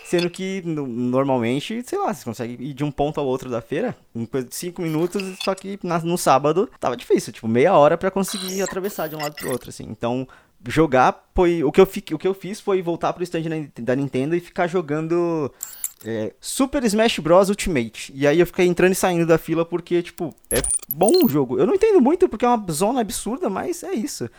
Sendo 0.06 0.30
que 0.30 0.62
normalmente, 0.66 1.81
sei 1.86 1.98
lá, 1.98 2.13
você 2.13 2.25
consegue 2.25 2.62
ir 2.62 2.74
de 2.74 2.83
um 2.83 2.92
ponto 2.92 3.19
ao 3.19 3.25
outro 3.25 3.50
da 3.50 3.62
feira 3.62 3.95
em 4.13 4.25
coisa 4.25 4.45
de 4.45 4.54
5 4.54 4.81
minutos, 4.81 5.24
só 5.42 5.56
que 5.56 5.80
no 6.04 6.18
sábado 6.18 6.69
tava 6.81 6.98
difícil, 6.98 7.31
tipo, 7.31 7.48
meia 7.48 7.74
hora 7.78 7.98
para 7.98 8.12
conseguir 8.12 8.62
atravessar 8.62 9.07
de 9.07 9.16
um 9.16 9.19
lado 9.19 9.36
pro 9.36 9.50
outro, 9.50 9.69
assim. 9.69 9.86
Então, 9.89 10.28
jogar 10.68 11.30
foi. 11.33 11.63
O 11.63 11.72
que 11.72 11.80
eu, 11.80 11.86
fi, 11.86 12.04
o 12.12 12.18
que 12.18 12.28
eu 12.28 12.33
fiz 12.33 12.60
foi 12.60 12.81
voltar 12.81 13.13
pro 13.13 13.24
stand 13.24 13.69
da 13.80 13.95
Nintendo 13.95 14.36
e 14.36 14.39
ficar 14.39 14.68
jogando. 14.68 15.51
É, 16.04 16.33
Super 16.42 16.83
Smash 16.83 17.19
Bros. 17.19 17.50
Ultimate. 17.50 18.12
E 18.16 18.25
aí 18.25 18.39
eu 18.39 18.45
fiquei 18.45 18.66
entrando 18.66 18.92
e 18.92 18.95
saindo 18.95 19.25
da 19.25 19.38
fila 19.38 19.63
porque, 19.63 20.01
tipo, 20.01 20.36
é 20.50 20.62
bom 20.89 21.25
o 21.25 21.30
jogo. 21.30 21.60
Eu 21.60 21.66
não 21.66 21.75
entendo 21.75 22.01
muito 22.01 22.28
porque 22.28 22.44
é 22.44 22.48
uma 22.48 22.66
zona 22.72 23.01
absurda, 23.01 23.50
mas 23.50 23.83
é 23.83 23.94
isso. 23.94 24.30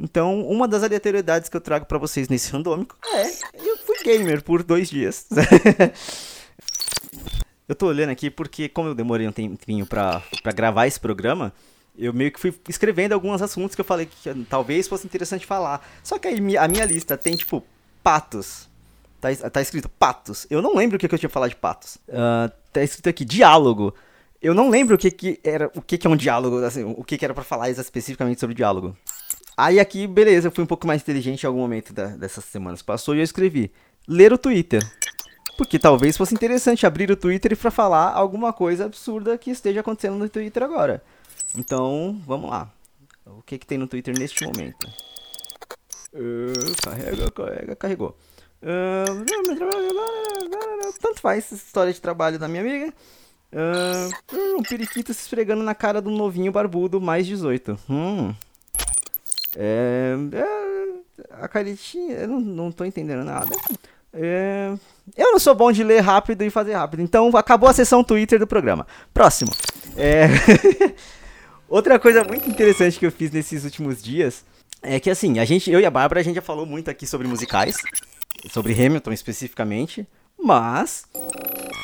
Então, 0.00 0.40
uma 0.46 0.66
das 0.66 0.82
aleatoriedades 0.82 1.48
que 1.48 1.56
eu 1.56 1.60
trago 1.60 1.84
para 1.84 1.98
vocês 1.98 2.28
nesse 2.28 2.50
randômico 2.50 2.96
é 3.14 3.28
eu 3.54 3.76
fui 3.78 3.96
gamer 4.02 4.42
por 4.42 4.62
dois 4.62 4.88
dias. 4.88 5.26
eu 7.68 7.74
tô 7.74 7.86
olhando 7.86 8.10
aqui 8.10 8.30
porque, 8.30 8.68
como 8.68 8.88
eu 8.88 8.94
demorei 8.94 9.28
um 9.28 9.32
tempinho 9.32 9.84
pra, 9.84 10.22
pra 10.42 10.52
gravar 10.52 10.86
esse 10.86 10.98
programa, 10.98 11.52
eu 11.98 12.14
meio 12.14 12.32
que 12.32 12.40
fui 12.40 12.54
escrevendo 12.68 13.12
alguns 13.12 13.42
assuntos 13.42 13.74
que 13.74 13.80
eu 13.80 13.84
falei 13.84 14.06
que 14.06 14.44
talvez 14.48 14.88
fosse 14.88 15.06
interessante 15.06 15.44
falar. 15.44 15.86
Só 16.02 16.18
que 16.18 16.26
aí 16.26 16.56
a 16.56 16.68
minha 16.68 16.84
lista 16.86 17.16
tem, 17.16 17.36
tipo, 17.36 17.62
patos. 18.02 18.70
Tá, 19.20 19.28
tá 19.50 19.60
escrito 19.60 19.88
patos. 19.88 20.46
Eu 20.48 20.62
não 20.62 20.74
lembro 20.74 20.96
o 20.96 20.98
que, 20.98 21.06
que 21.06 21.14
eu 21.14 21.18
tinha 21.18 21.28
falado 21.28 21.50
de 21.50 21.56
patos. 21.56 21.96
Uh, 22.08 22.50
tá 22.72 22.82
escrito 22.82 23.10
aqui 23.10 23.22
diálogo. 23.22 23.94
Eu 24.40 24.54
não 24.54 24.70
lembro 24.70 24.94
o 24.94 24.98
que, 24.98 25.10
que 25.10 25.38
era, 25.44 25.70
o 25.74 25.82
que, 25.82 25.98
que 25.98 26.06
é 26.06 26.10
um 26.10 26.16
diálogo, 26.16 26.64
assim, 26.64 26.82
o 26.82 27.04
que, 27.04 27.18
que 27.18 27.24
era 27.26 27.34
para 27.34 27.44
falar 27.44 27.68
especificamente 27.68 28.40
sobre 28.40 28.54
diálogo. 28.54 28.96
Aí 29.56 29.78
aqui, 29.78 30.06
beleza, 30.06 30.48
eu 30.48 30.52
fui 30.52 30.64
um 30.64 30.66
pouco 30.66 30.86
mais 30.86 31.02
inteligente 31.02 31.42
em 31.42 31.46
algum 31.46 31.60
momento 31.60 31.92
da, 31.92 32.06
dessas 32.06 32.44
semanas 32.44 32.82
passou 32.82 33.14
e 33.14 33.18
eu 33.18 33.24
escrevi 33.24 33.70
ler 34.08 34.32
o 34.32 34.38
Twitter. 34.38 34.82
Porque 35.56 35.78
talvez 35.78 36.16
fosse 36.16 36.34
interessante 36.34 36.86
abrir 36.86 37.10
o 37.10 37.16
Twitter 37.16 37.54
para 37.56 37.70
falar 37.70 38.12
alguma 38.12 38.52
coisa 38.52 38.86
absurda 38.86 39.36
que 39.36 39.50
esteja 39.50 39.80
acontecendo 39.80 40.16
no 40.16 40.28
Twitter 40.28 40.62
agora. 40.62 41.02
Então, 41.54 42.18
vamos 42.26 42.50
lá. 42.50 42.72
O 43.26 43.42
que, 43.42 43.58
que 43.58 43.66
tem 43.66 43.76
no 43.76 43.86
Twitter 43.86 44.18
neste 44.18 44.44
momento? 44.44 44.88
Uh, 46.14 46.82
carrega, 46.82 47.30
carrega, 47.30 47.76
carregou. 47.76 48.16
Uh, 48.62 49.24
tanto 51.00 51.20
faz 51.20 51.50
história 51.52 51.92
de 51.92 52.00
trabalho 52.00 52.38
da 52.38 52.48
minha 52.48 52.62
amiga. 52.62 52.92
Uh, 53.52 54.56
um 54.58 54.62
periquito 54.62 55.12
se 55.12 55.22
esfregando 55.22 55.62
na 55.62 55.74
cara 55.74 56.00
do 56.00 56.10
novinho 56.10 56.52
barbudo 56.52 57.00
mais 57.00 57.26
18. 57.26 57.78
Hum. 57.88 58.34
É, 59.56 60.14
é, 60.32 61.42
a 61.42 61.48
caretinha, 61.48 62.16
eu 62.16 62.28
não, 62.28 62.40
não 62.40 62.72
tô 62.72 62.84
entendendo 62.84 63.24
nada. 63.24 63.54
É, 64.12 64.72
eu 65.16 65.32
não 65.32 65.38
sou 65.38 65.54
bom 65.54 65.70
de 65.70 65.84
ler 65.84 66.00
rápido 66.00 66.42
e 66.42 66.50
fazer 66.50 66.74
rápido, 66.74 67.00
então 67.00 67.28
acabou 67.36 67.68
a 67.68 67.72
sessão 67.72 68.02
Twitter 68.02 68.38
do 68.38 68.46
programa. 68.46 68.86
Próximo. 69.14 69.50
É, 69.96 70.26
outra 71.68 71.98
coisa 71.98 72.24
muito 72.24 72.48
interessante 72.48 72.98
que 72.98 73.06
eu 73.06 73.12
fiz 73.12 73.30
nesses 73.30 73.64
últimos 73.64 74.02
dias 74.02 74.44
é 74.82 74.98
que 74.98 75.10
assim, 75.10 75.38
a 75.38 75.44
gente, 75.44 75.70
eu 75.70 75.80
e 75.80 75.86
a 75.86 75.90
Bárbara, 75.90 76.20
a 76.20 76.22
gente 76.22 76.36
já 76.36 76.42
falou 76.42 76.66
muito 76.66 76.90
aqui 76.90 77.06
sobre 77.06 77.28
musicais, 77.28 77.76
sobre 78.50 78.72
Hamilton 78.72 79.12
especificamente, 79.12 80.06
mas 80.38 81.04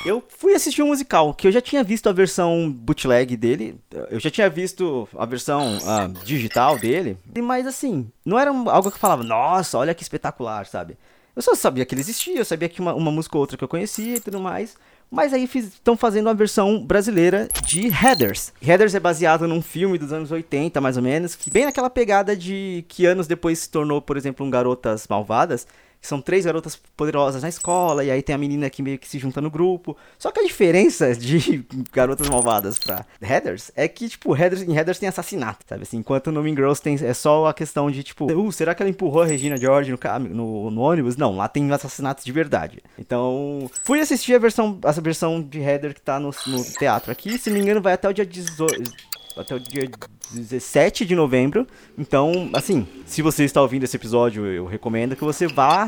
eu 0.07 0.23
fui 0.29 0.55
assistir 0.55 0.83
um 0.83 0.87
musical, 0.87 1.35
que 1.35 1.49
eu 1.49 1.53
já 1.53 1.61
tinha 1.61 1.83
visto 1.83 2.09
a 2.09 2.13
versão 2.13 2.71
bootleg 2.71 3.37
dele, 3.37 3.79
eu 4.09 4.21
já 4.21 4.31
tinha 4.31 4.49
visto 4.49 5.09
a 5.17 5.27
versão 5.27 5.79
uh, 5.79 6.09
digital 6.25 6.79
dele, 6.79 7.19
mas 7.43 7.67
assim, 7.67 8.09
não 8.25 8.39
era 8.39 8.51
algo 8.51 8.91
que 8.91 8.97
eu 8.97 9.01
falava, 9.01 9.25
nossa, 9.25 9.77
olha 9.77 9.95
que 9.95 10.03
espetacular, 10.03 10.67
sabe? 10.67 10.97
Eu 11.35 11.43
só 11.43 11.55
sabia 11.55 11.85
que 11.85 11.93
ele 11.93 12.01
existia, 12.01 12.39
eu 12.39 12.45
sabia 12.45 12.69
que 12.69 12.81
uma, 12.81 12.95
uma 12.95 13.11
música 13.11 13.37
ou 13.37 13.41
outra 13.41 13.59
que 13.59 13.65
eu 13.65 13.69
conhecia 13.69 14.17
e 14.17 14.21
tudo 14.21 14.41
mais, 14.41 14.77
mas 15.11 15.33
aí 15.33 15.45
estão 15.45 15.97
fazendo 15.97 16.29
uma 16.29 16.35
versão 16.35 16.85
brasileira 16.85 17.49
de 17.65 17.89
Headers. 17.89 18.53
Headers 18.61 18.95
é 18.95 19.01
baseado 19.01 19.47
num 19.47 19.61
filme 19.61 19.99
dos 19.99 20.13
anos 20.13 20.31
80, 20.31 20.81
mais 20.81 20.97
ou 20.97 21.03
menos, 21.03 21.35
que 21.35 21.51
bem 21.51 21.65
naquela 21.65 21.91
pegada 21.91 22.37
de 22.37 22.85
que 22.89 23.07
anos 23.07 23.27
depois 23.27 23.59
se 23.59 23.71
tornou, 23.71 24.01
por 24.01 24.17
exemplo, 24.17 24.47
um 24.47 24.51
Garotas 24.51 25.07
Malvadas, 25.09 25.67
são 26.07 26.21
três 26.21 26.45
garotas 26.45 26.77
poderosas 26.97 27.43
na 27.43 27.49
escola, 27.49 28.05
e 28.05 28.11
aí 28.11 28.23
tem 28.23 28.35
a 28.35 28.39
menina 28.39 28.71
que 28.71 28.83
meio 28.83 28.99
que 28.99 29.09
se 29.09 29.19
junta 29.19 29.41
no 29.41 29.51
grupo. 29.51 29.97
Só 30.19 30.31
que 30.31 30.41
a 30.41 30.45
diferença 30.45 31.15
de 31.15 31.65
garotas 31.93 32.29
malvadas 32.29 32.79
pra 32.79 33.05
Headers 33.21 33.71
é 33.75 33.89
que, 33.89 34.09
tipo, 34.09 34.33
Headers, 34.33 34.63
em 34.63 34.73
Headers 34.73 34.99
tem 34.99 35.09
assassinato, 35.09 35.65
sabe? 35.69 35.83
Assim, 35.83 35.99
enquanto 35.99 36.31
no 36.33 36.43
Mean 36.43 36.55
Girls 36.55 36.81
tem, 36.81 36.97
é 37.03 37.15
só 37.15 37.47
a 37.47 37.55
questão 37.55 37.91
de, 37.91 38.03
tipo, 38.03 38.33
uh, 38.33 38.53
será 38.53 38.75
que 38.75 38.83
ela 38.83 38.91
empurrou 38.91 39.23
a 39.23 39.27
Regina 39.27 39.57
George 39.57 39.91
no, 39.91 39.99
no, 40.29 40.71
no 40.71 40.81
ônibus? 40.81 41.17
Não, 41.17 41.37
lá 41.37 41.49
tem 41.49 41.71
assassinatos 41.73 42.25
de 42.25 42.33
verdade. 42.33 42.83
Então, 42.99 43.71
fui 43.85 44.01
assistir 44.01 44.35
a 44.35 44.39
versão, 44.39 44.79
essa 44.85 45.01
versão 45.01 45.43
de 45.43 45.61
Header 45.61 45.95
que 45.95 46.01
tá 46.01 46.19
no, 46.21 46.31
no 46.47 46.65
teatro 46.65 47.11
aqui, 47.11 47.39
se 47.39 47.51
não 47.51 47.57
me 47.57 47.63
engano 47.63 47.81
vai 47.81 47.93
até 47.93 48.09
o 48.09 48.13
dia 48.13 48.27
18 48.27 49.16
até 49.37 49.55
o 49.55 49.61
dia 49.61 49.89
17 50.33 51.05
de 51.05 51.15
novembro. 51.15 51.67
Então, 51.97 52.51
assim, 52.53 52.87
se 53.05 53.23
você 53.23 53.45
está 53.45 53.61
ouvindo 53.61 53.85
esse 53.85 53.97
episódio, 53.97 54.47
eu 54.47 54.65
recomendo 54.65 55.15
que 55.15 55.25
você 55.25 55.47
vá, 55.47 55.87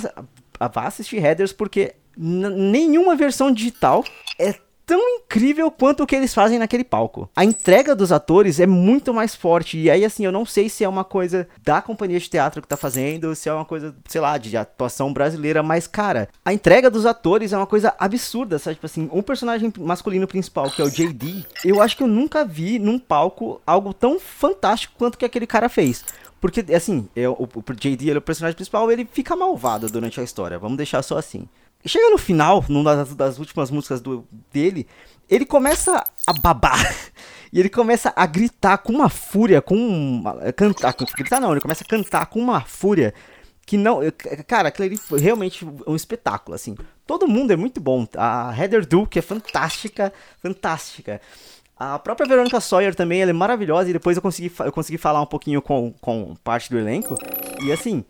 vá 0.58 0.86
assistir 0.86 1.18
Headers, 1.18 1.52
porque 1.52 1.94
nenhuma 2.16 3.16
versão 3.16 3.52
digital 3.52 4.04
é 4.38 4.54
tão 4.88 5.06
incrível 5.06 5.70
quanto 5.70 6.02
o 6.02 6.06
que 6.06 6.16
eles 6.16 6.32
fazem 6.32 6.58
naquele 6.58 6.82
palco. 6.82 7.28
A 7.36 7.44
entrega 7.44 7.94
dos 7.94 8.10
atores 8.10 8.58
é 8.58 8.66
muito 8.66 9.12
mais 9.12 9.34
forte. 9.34 9.76
E 9.76 9.90
aí, 9.90 10.02
assim, 10.02 10.24
eu 10.24 10.32
não 10.32 10.46
sei 10.46 10.70
se 10.70 10.82
é 10.82 10.88
uma 10.88 11.04
coisa 11.04 11.46
da 11.62 11.82
companhia 11.82 12.18
de 12.18 12.30
teatro 12.30 12.62
que 12.62 12.66
tá 12.66 12.76
fazendo, 12.76 13.34
se 13.34 13.50
é 13.50 13.52
uma 13.52 13.66
coisa, 13.66 13.94
sei 14.08 14.18
lá, 14.18 14.38
de 14.38 14.56
atuação 14.56 15.12
brasileira, 15.12 15.62
mas, 15.62 15.86
cara, 15.86 16.30
a 16.42 16.54
entrega 16.54 16.90
dos 16.90 17.04
atores 17.04 17.52
é 17.52 17.56
uma 17.58 17.66
coisa 17.66 17.94
absurda, 17.98 18.58
sabe? 18.58 18.76
Tipo 18.76 18.86
assim, 18.86 19.10
um 19.12 19.20
personagem 19.20 19.70
masculino 19.78 20.26
principal, 20.26 20.70
que 20.70 20.80
é 20.80 20.84
o 20.86 20.90
JD, 20.90 21.44
eu 21.66 21.82
acho 21.82 21.94
que 21.94 22.02
eu 22.02 22.08
nunca 22.08 22.42
vi 22.42 22.78
num 22.78 22.98
palco 22.98 23.60
algo 23.66 23.92
tão 23.92 24.18
fantástico 24.18 24.94
quanto 24.96 25.18
que 25.18 25.24
aquele 25.26 25.46
cara 25.46 25.68
fez. 25.68 26.02
Porque, 26.40 26.64
assim, 26.74 27.06
é, 27.14 27.28
o, 27.28 27.34
o 27.42 27.74
JD, 27.74 28.08
ele 28.08 28.12
é 28.12 28.18
o 28.18 28.22
personagem 28.22 28.56
principal, 28.56 28.90
ele 28.90 29.06
fica 29.12 29.36
malvado 29.36 29.86
durante 29.90 30.18
a 30.18 30.24
história. 30.24 30.58
Vamos 30.58 30.78
deixar 30.78 31.02
só 31.02 31.18
assim. 31.18 31.46
Chega 31.84 32.10
no 32.10 32.18
final, 32.18 32.64
numa 32.68 32.96
das, 32.96 33.14
das 33.14 33.38
últimas 33.38 33.70
músicas 33.70 34.00
do, 34.00 34.26
dele, 34.52 34.86
ele 35.28 35.44
começa 35.44 36.04
a 36.26 36.32
babar. 36.32 36.78
E 37.50 37.58
ele 37.58 37.70
começa 37.70 38.12
a 38.14 38.26
gritar 38.26 38.76
com 38.76 38.92
uma 38.92 39.08
fúria, 39.08 39.62
com 39.62 39.74
uma, 39.74 40.52
cantar, 40.52 40.94
gritar 41.16 41.40
não, 41.40 41.50
ele 41.50 41.62
começa 41.62 41.82
a 41.82 41.86
cantar 41.86 42.26
com 42.26 42.38
uma 42.38 42.60
fúria 42.60 43.14
que 43.68 43.76
não, 43.76 44.00
cara, 44.46 44.72
ali 44.78 44.96
foi 44.96 45.20
realmente 45.20 45.66
um 45.86 45.94
espetáculo, 45.94 46.54
assim. 46.54 46.74
Todo 47.06 47.28
mundo 47.28 47.52
é 47.52 47.56
muito 47.56 47.82
bom. 47.82 48.06
A 48.16 48.54
Heather 48.58 48.86
Duke 48.86 49.18
é 49.18 49.22
fantástica, 49.22 50.10
fantástica. 50.42 51.20
A 51.76 51.98
própria 51.98 52.26
Verônica 52.26 52.58
Sawyer 52.60 52.94
também, 52.94 53.20
ela 53.20 53.30
é 53.30 53.34
maravilhosa 53.34 53.90
e 53.90 53.92
depois 53.92 54.16
eu 54.16 54.22
consegui, 54.22 54.50
eu 54.60 54.72
consegui 54.72 54.96
falar 54.96 55.20
um 55.20 55.26
pouquinho 55.26 55.60
com, 55.60 55.92
com 56.00 56.34
parte 56.42 56.70
do 56.70 56.78
elenco. 56.78 57.14
E 57.62 57.70
assim, 57.70 58.06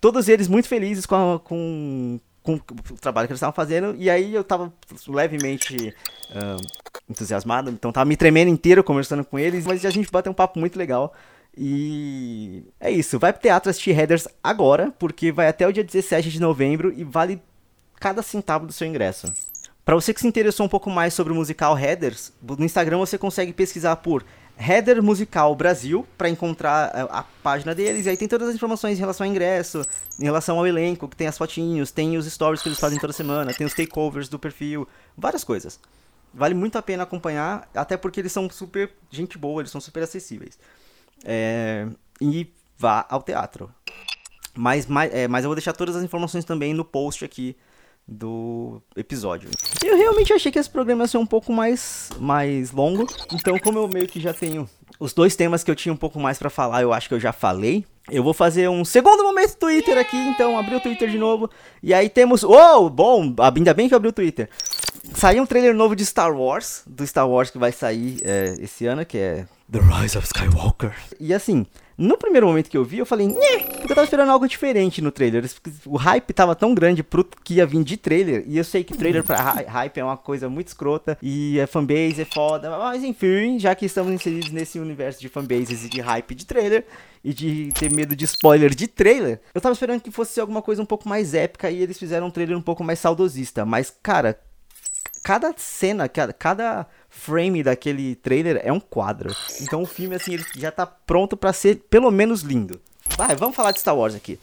todos 0.00 0.28
eles 0.28 0.48
muito 0.48 0.66
felizes 0.66 1.04
com, 1.04 1.34
a, 1.34 1.38
com, 1.38 2.18
com 2.42 2.54
o 2.54 2.98
trabalho 3.00 3.28
que 3.28 3.32
eles 3.32 3.38
estavam 3.38 3.54
fazendo. 3.54 3.94
E 3.96 4.10
aí 4.10 4.34
eu 4.34 4.44
tava 4.44 4.72
levemente 5.08 5.94
uh, 6.30 6.90
entusiasmado, 7.08 7.70
então 7.70 7.92
tava 7.92 8.04
me 8.04 8.16
tremendo 8.16 8.48
inteiro 8.48 8.82
conversando 8.82 9.24
com 9.24 9.38
eles. 9.38 9.66
Mas 9.66 9.84
a 9.84 9.90
gente 9.90 10.10
bateu 10.10 10.32
um 10.32 10.34
papo 10.34 10.58
muito 10.58 10.78
legal. 10.78 11.14
E 11.56 12.64
é 12.80 12.90
isso, 12.90 13.18
vai 13.18 13.32
pro 13.32 13.42
teatro 13.42 13.68
assistir 13.68 13.92
Headers 13.92 14.26
agora, 14.42 14.92
porque 14.98 15.30
vai 15.30 15.48
até 15.48 15.66
o 15.66 15.72
dia 15.72 15.84
17 15.84 16.30
de 16.30 16.40
novembro 16.40 16.92
e 16.96 17.04
vale 17.04 17.42
cada 18.00 18.22
centavo 18.22 18.66
do 18.66 18.72
seu 18.72 18.86
ingresso. 18.86 19.32
Para 19.84 19.94
você 19.94 20.14
que 20.14 20.20
se 20.20 20.26
interessou 20.26 20.64
um 20.64 20.68
pouco 20.68 20.88
mais 20.88 21.12
sobre 21.12 21.32
o 21.32 21.36
musical 21.36 21.74
Headers, 21.74 22.32
no 22.40 22.64
Instagram 22.64 22.98
você 22.98 23.18
consegue 23.18 23.52
pesquisar 23.52 23.96
por 23.96 24.24
Header 24.58 25.02
Musical 25.02 25.54
Brasil 25.54 26.06
para 26.16 26.28
encontrar 26.28 26.90
a, 26.94 27.20
a, 27.20 27.22
página 27.42 27.74
deles. 27.74 28.06
E 28.06 28.10
aí 28.10 28.16
tem 28.16 28.28
todas 28.28 28.48
as 28.48 28.54
informações 28.54 28.96
em 28.96 29.00
relação 29.00 29.26
ao 29.26 29.30
ingresso, 29.30 29.82
em 30.18 30.24
relação 30.24 30.58
ao 30.58 30.66
elenco, 30.66 31.08
que 31.08 31.16
tem 31.16 31.26
as 31.26 31.36
fotinhos, 31.36 31.90
tem 31.90 32.16
os 32.16 32.26
stories 32.26 32.62
que 32.62 32.68
eles 32.68 32.78
fazem 32.78 32.98
toda 32.98 33.12
semana, 33.12 33.52
tem 33.52 33.66
os 33.66 33.74
takeovers 33.74 34.28
do 34.28 34.38
perfil, 34.38 34.86
várias 35.16 35.42
coisas. 35.42 35.80
Vale 36.32 36.54
muito 36.54 36.76
a 36.78 36.82
pena 36.82 37.02
acompanhar, 37.02 37.68
até 37.74 37.96
porque 37.96 38.20
eles 38.20 38.32
são 38.32 38.48
super 38.48 38.90
gente 39.10 39.36
boa, 39.36 39.62
eles 39.62 39.70
são 39.70 39.80
super 39.80 40.02
acessíveis. 40.02 40.58
É, 41.24 41.86
e 42.20 42.50
vá 42.78 43.04
ao 43.08 43.22
teatro. 43.22 43.70
Mas, 44.54 44.86
mas, 44.86 45.12
é, 45.12 45.28
mas 45.28 45.44
eu 45.44 45.48
vou 45.48 45.54
deixar 45.56 45.72
todas 45.72 45.96
as 45.96 46.02
informações 46.02 46.44
também 46.44 46.74
no 46.74 46.84
post 46.84 47.24
aqui 47.24 47.56
do 48.06 48.82
episódio. 48.96 49.50
Eu 49.82 49.96
realmente 49.96 50.32
achei 50.32 50.50
que 50.50 50.58
esse 50.58 50.70
programa 50.70 51.04
ia 51.04 51.08
ser 51.08 51.18
um 51.18 51.26
pouco 51.26 51.52
mais, 51.52 52.10
mais 52.18 52.72
longo, 52.72 53.06
então 53.32 53.58
como 53.58 53.78
eu 53.78 53.88
meio 53.88 54.06
que 54.06 54.20
já 54.20 54.34
tenho 54.34 54.68
os 54.98 55.12
dois 55.12 55.34
temas 55.34 55.64
que 55.64 55.70
eu 55.70 55.74
tinha 55.74 55.92
um 55.92 55.96
pouco 55.96 56.20
mais 56.20 56.38
para 56.38 56.50
falar, 56.50 56.82
eu 56.82 56.92
acho 56.92 57.08
que 57.08 57.14
eu 57.14 57.20
já 57.20 57.32
falei. 57.32 57.84
Eu 58.10 58.22
vou 58.22 58.34
fazer 58.34 58.68
um 58.68 58.84
segundo 58.84 59.22
momento 59.22 59.56
Twitter 59.56 59.96
aqui, 59.96 60.16
então 60.16 60.58
abri 60.58 60.74
o 60.74 60.80
Twitter 60.80 61.08
de 61.08 61.18
novo. 61.18 61.48
E 61.82 61.94
aí 61.94 62.08
temos. 62.08 62.42
Oh, 62.42 62.90
bom, 62.90 63.34
ainda 63.56 63.74
bem 63.74 63.88
que 63.88 63.94
eu 63.94 63.96
abri 63.96 64.08
o 64.08 64.12
Twitter. 64.12 64.48
Saiu 65.14 65.42
um 65.42 65.46
trailer 65.46 65.74
novo 65.74 65.94
de 65.94 66.04
Star 66.04 66.32
Wars, 66.36 66.82
do 66.86 67.06
Star 67.06 67.28
Wars 67.28 67.50
que 67.50 67.58
vai 67.58 67.70
sair 67.70 68.18
é, 68.22 68.56
esse 68.60 68.86
ano, 68.86 69.04
que 69.04 69.18
é 69.18 69.46
The 69.70 69.78
Rise 69.78 70.18
of 70.18 70.26
Skywalker. 70.26 70.94
E 71.20 71.32
assim, 71.34 71.66
no 71.96 72.16
primeiro 72.16 72.46
momento 72.46 72.70
que 72.70 72.76
eu 72.76 72.84
vi, 72.84 72.98
eu 72.98 73.06
falei, 73.06 73.26
Nhê! 73.26 73.60
porque 73.82 73.92
eu 73.92 73.96
tava 73.96 74.04
esperando 74.04 74.30
algo 74.30 74.46
diferente 74.48 75.02
no 75.02 75.10
trailer. 75.10 75.44
O 75.86 75.96
hype 75.96 76.32
tava 76.32 76.54
tão 76.54 76.74
grande 76.74 77.02
pro 77.02 77.24
que 77.24 77.54
ia 77.54 77.66
vir 77.66 77.82
de 77.84 77.96
trailer. 77.96 78.44
E 78.46 78.56
eu 78.56 78.64
sei 78.64 78.84
que 78.84 78.96
trailer 78.96 79.24
pra 79.24 79.36
hype 79.36 79.98
é 79.98 80.04
uma 80.04 80.16
coisa 80.16 80.48
muito 80.48 80.68
escrota. 80.68 81.18
E 81.20 81.60
a 81.60 81.66
fanbase 81.66 82.22
é 82.22 82.24
foda. 82.24 82.70
Mas 82.78 83.02
enfim, 83.02 83.58
já 83.58 83.74
que 83.74 83.86
estamos 83.86 84.12
inseridos 84.12 84.50
nesse 84.50 84.78
universo 84.78 85.20
de 85.20 85.28
fanbases 85.28 85.84
e 85.84 85.88
de 85.88 86.00
hype 86.00 86.34
de 86.34 86.46
trailer. 86.46 86.84
E 87.24 87.32
de 87.32 87.68
ter 87.78 87.92
medo 87.92 88.16
de 88.16 88.24
spoiler 88.24 88.74
de 88.74 88.88
trailer. 88.88 89.40
Eu 89.54 89.60
tava 89.60 89.72
esperando 89.72 90.00
que 90.00 90.10
fosse 90.10 90.40
alguma 90.40 90.60
coisa 90.60 90.82
um 90.82 90.86
pouco 90.86 91.08
mais 91.08 91.34
épica. 91.34 91.70
E 91.70 91.80
eles 91.80 91.98
fizeram 91.98 92.26
um 92.26 92.30
trailer 92.30 92.56
um 92.56 92.62
pouco 92.62 92.82
mais 92.82 92.98
saudosista. 92.98 93.64
Mas, 93.64 93.94
cara, 94.02 94.38
cada 95.22 95.54
cena, 95.56 96.08
cada, 96.08 96.86
frame 97.08 97.62
daquele 97.62 98.16
trailer 98.16 98.60
é 98.64 98.72
um 98.72 98.80
quadro. 98.80 99.34
Então 99.60 99.82
o 99.82 99.86
filme, 99.86 100.16
assim, 100.16 100.34
ele 100.34 100.44
já 100.56 100.70
tá 100.70 100.86
pronto 100.86 101.36
para 101.36 101.52
ser 101.52 101.76
pelo 101.90 102.10
menos 102.10 102.40
lindo. 102.40 102.80
Vai, 103.16 103.36
vamos 103.36 103.54
falar 103.54 103.72
de 103.72 103.80
Star 103.80 103.96
Wars 103.96 104.14
aqui. 104.14 104.38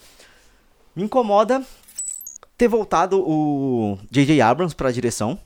Me 0.96 1.04
incomoda 1.04 1.64
ter 2.58 2.68
voltado 2.68 3.20
o 3.20 3.98
J.J. 4.12 4.42
Abrams 4.42 4.76
para 4.76 4.90
a 4.90 4.92
direção, 4.92 5.40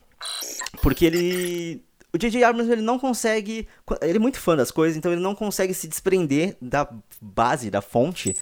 porque 0.81 1.05
ele 1.05 1.83
o 2.13 2.17
J.J. 2.17 2.43
Abrams 2.43 2.71
ele 2.71 2.81
não 2.81 2.99
consegue, 2.99 3.67
ele 4.01 4.17
é 4.17 4.19
muito 4.19 4.39
fã 4.39 4.55
das 4.55 4.69
coisas, 4.69 4.95
então 4.95 5.11
ele 5.11 5.21
não 5.21 5.33
consegue 5.33 5.73
se 5.73 5.87
desprender 5.87 6.55
da 6.61 6.87
base, 7.19 7.71
da 7.71 7.81
fonte 7.81 8.35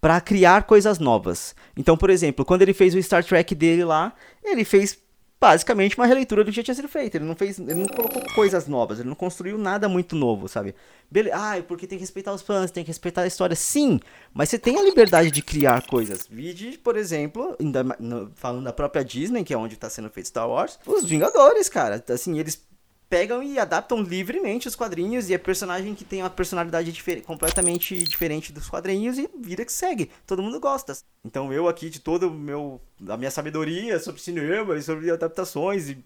para 0.00 0.20
criar 0.20 0.62
coisas 0.64 0.98
novas. 0.98 1.54
Então, 1.76 1.96
por 1.96 2.10
exemplo, 2.10 2.44
quando 2.44 2.62
ele 2.62 2.72
fez 2.72 2.94
o 2.94 3.02
Star 3.02 3.24
Trek 3.24 3.54
dele 3.54 3.84
lá, 3.84 4.12
ele 4.44 4.64
fez 4.64 4.98
basicamente 5.40 5.96
uma 5.96 6.06
releitura 6.06 6.42
do 6.42 6.50
que 6.50 6.56
já 6.56 6.62
tinha 6.62 6.74
sido 6.74 6.88
feito. 6.88 7.16
Ele 7.16 7.24
não 7.24 7.36
fez, 7.36 7.58
ele 7.58 7.74
não 7.74 7.86
colocou 7.86 8.22
coisas 8.34 8.66
novas, 8.66 8.98
ele 8.98 9.08
não 9.08 9.14
construiu 9.14 9.56
nada 9.56 9.88
muito 9.88 10.16
novo, 10.16 10.48
sabe? 10.48 10.74
Bele 11.10 11.30
ah, 11.32 11.62
porque 11.66 11.86
tem 11.86 11.98
que 11.98 12.02
respeitar 12.02 12.32
os 12.32 12.42
fãs, 12.42 12.70
tem 12.70 12.84
que 12.84 12.88
respeitar 12.88 13.22
a 13.22 13.26
história. 13.26 13.56
Sim, 13.56 14.00
mas 14.32 14.48
você 14.48 14.58
tem 14.58 14.78
a 14.78 14.82
liberdade 14.82 15.30
de 15.30 15.42
criar 15.42 15.86
coisas. 15.86 16.26
Vide, 16.30 16.78
por 16.78 16.96
exemplo, 16.96 17.56
ainda, 17.58 17.84
no, 17.98 18.30
falando 18.34 18.64
da 18.64 18.72
própria 18.72 19.04
Disney, 19.04 19.44
que 19.44 19.54
é 19.54 19.56
onde 19.56 19.74
está 19.74 19.88
sendo 19.88 20.10
feito 20.10 20.26
Star 20.26 20.48
Wars, 20.48 20.78
os 20.84 21.04
Vingadores, 21.04 21.68
cara. 21.68 22.04
Assim, 22.08 22.38
eles 22.38 22.67
pegam 23.08 23.42
e 23.42 23.58
adaptam 23.58 24.02
livremente 24.02 24.68
os 24.68 24.76
quadrinhos 24.76 25.30
e 25.30 25.34
é 25.34 25.38
personagem 25.38 25.94
que 25.94 26.04
tem 26.04 26.22
uma 26.22 26.30
personalidade 26.30 26.92
difer 26.92 27.22
completamente 27.22 28.02
diferente 28.04 28.52
dos 28.52 28.68
quadrinhos 28.68 29.18
e 29.18 29.28
vida 29.38 29.64
que 29.64 29.72
segue. 29.72 30.10
Todo 30.26 30.42
mundo 30.42 30.60
gosta. 30.60 30.96
Então 31.24 31.52
eu 31.52 31.68
aqui 31.68 31.88
de 31.90 32.00
todo 32.00 32.28
o 32.28 32.34
meu 32.34 32.80
a 33.08 33.16
minha 33.16 33.30
sabedoria 33.30 33.98
sobre 33.98 34.20
cinema 34.20 34.76
e 34.76 34.82
sobre 34.82 35.10
adaptações 35.10 35.88
e 35.88 35.98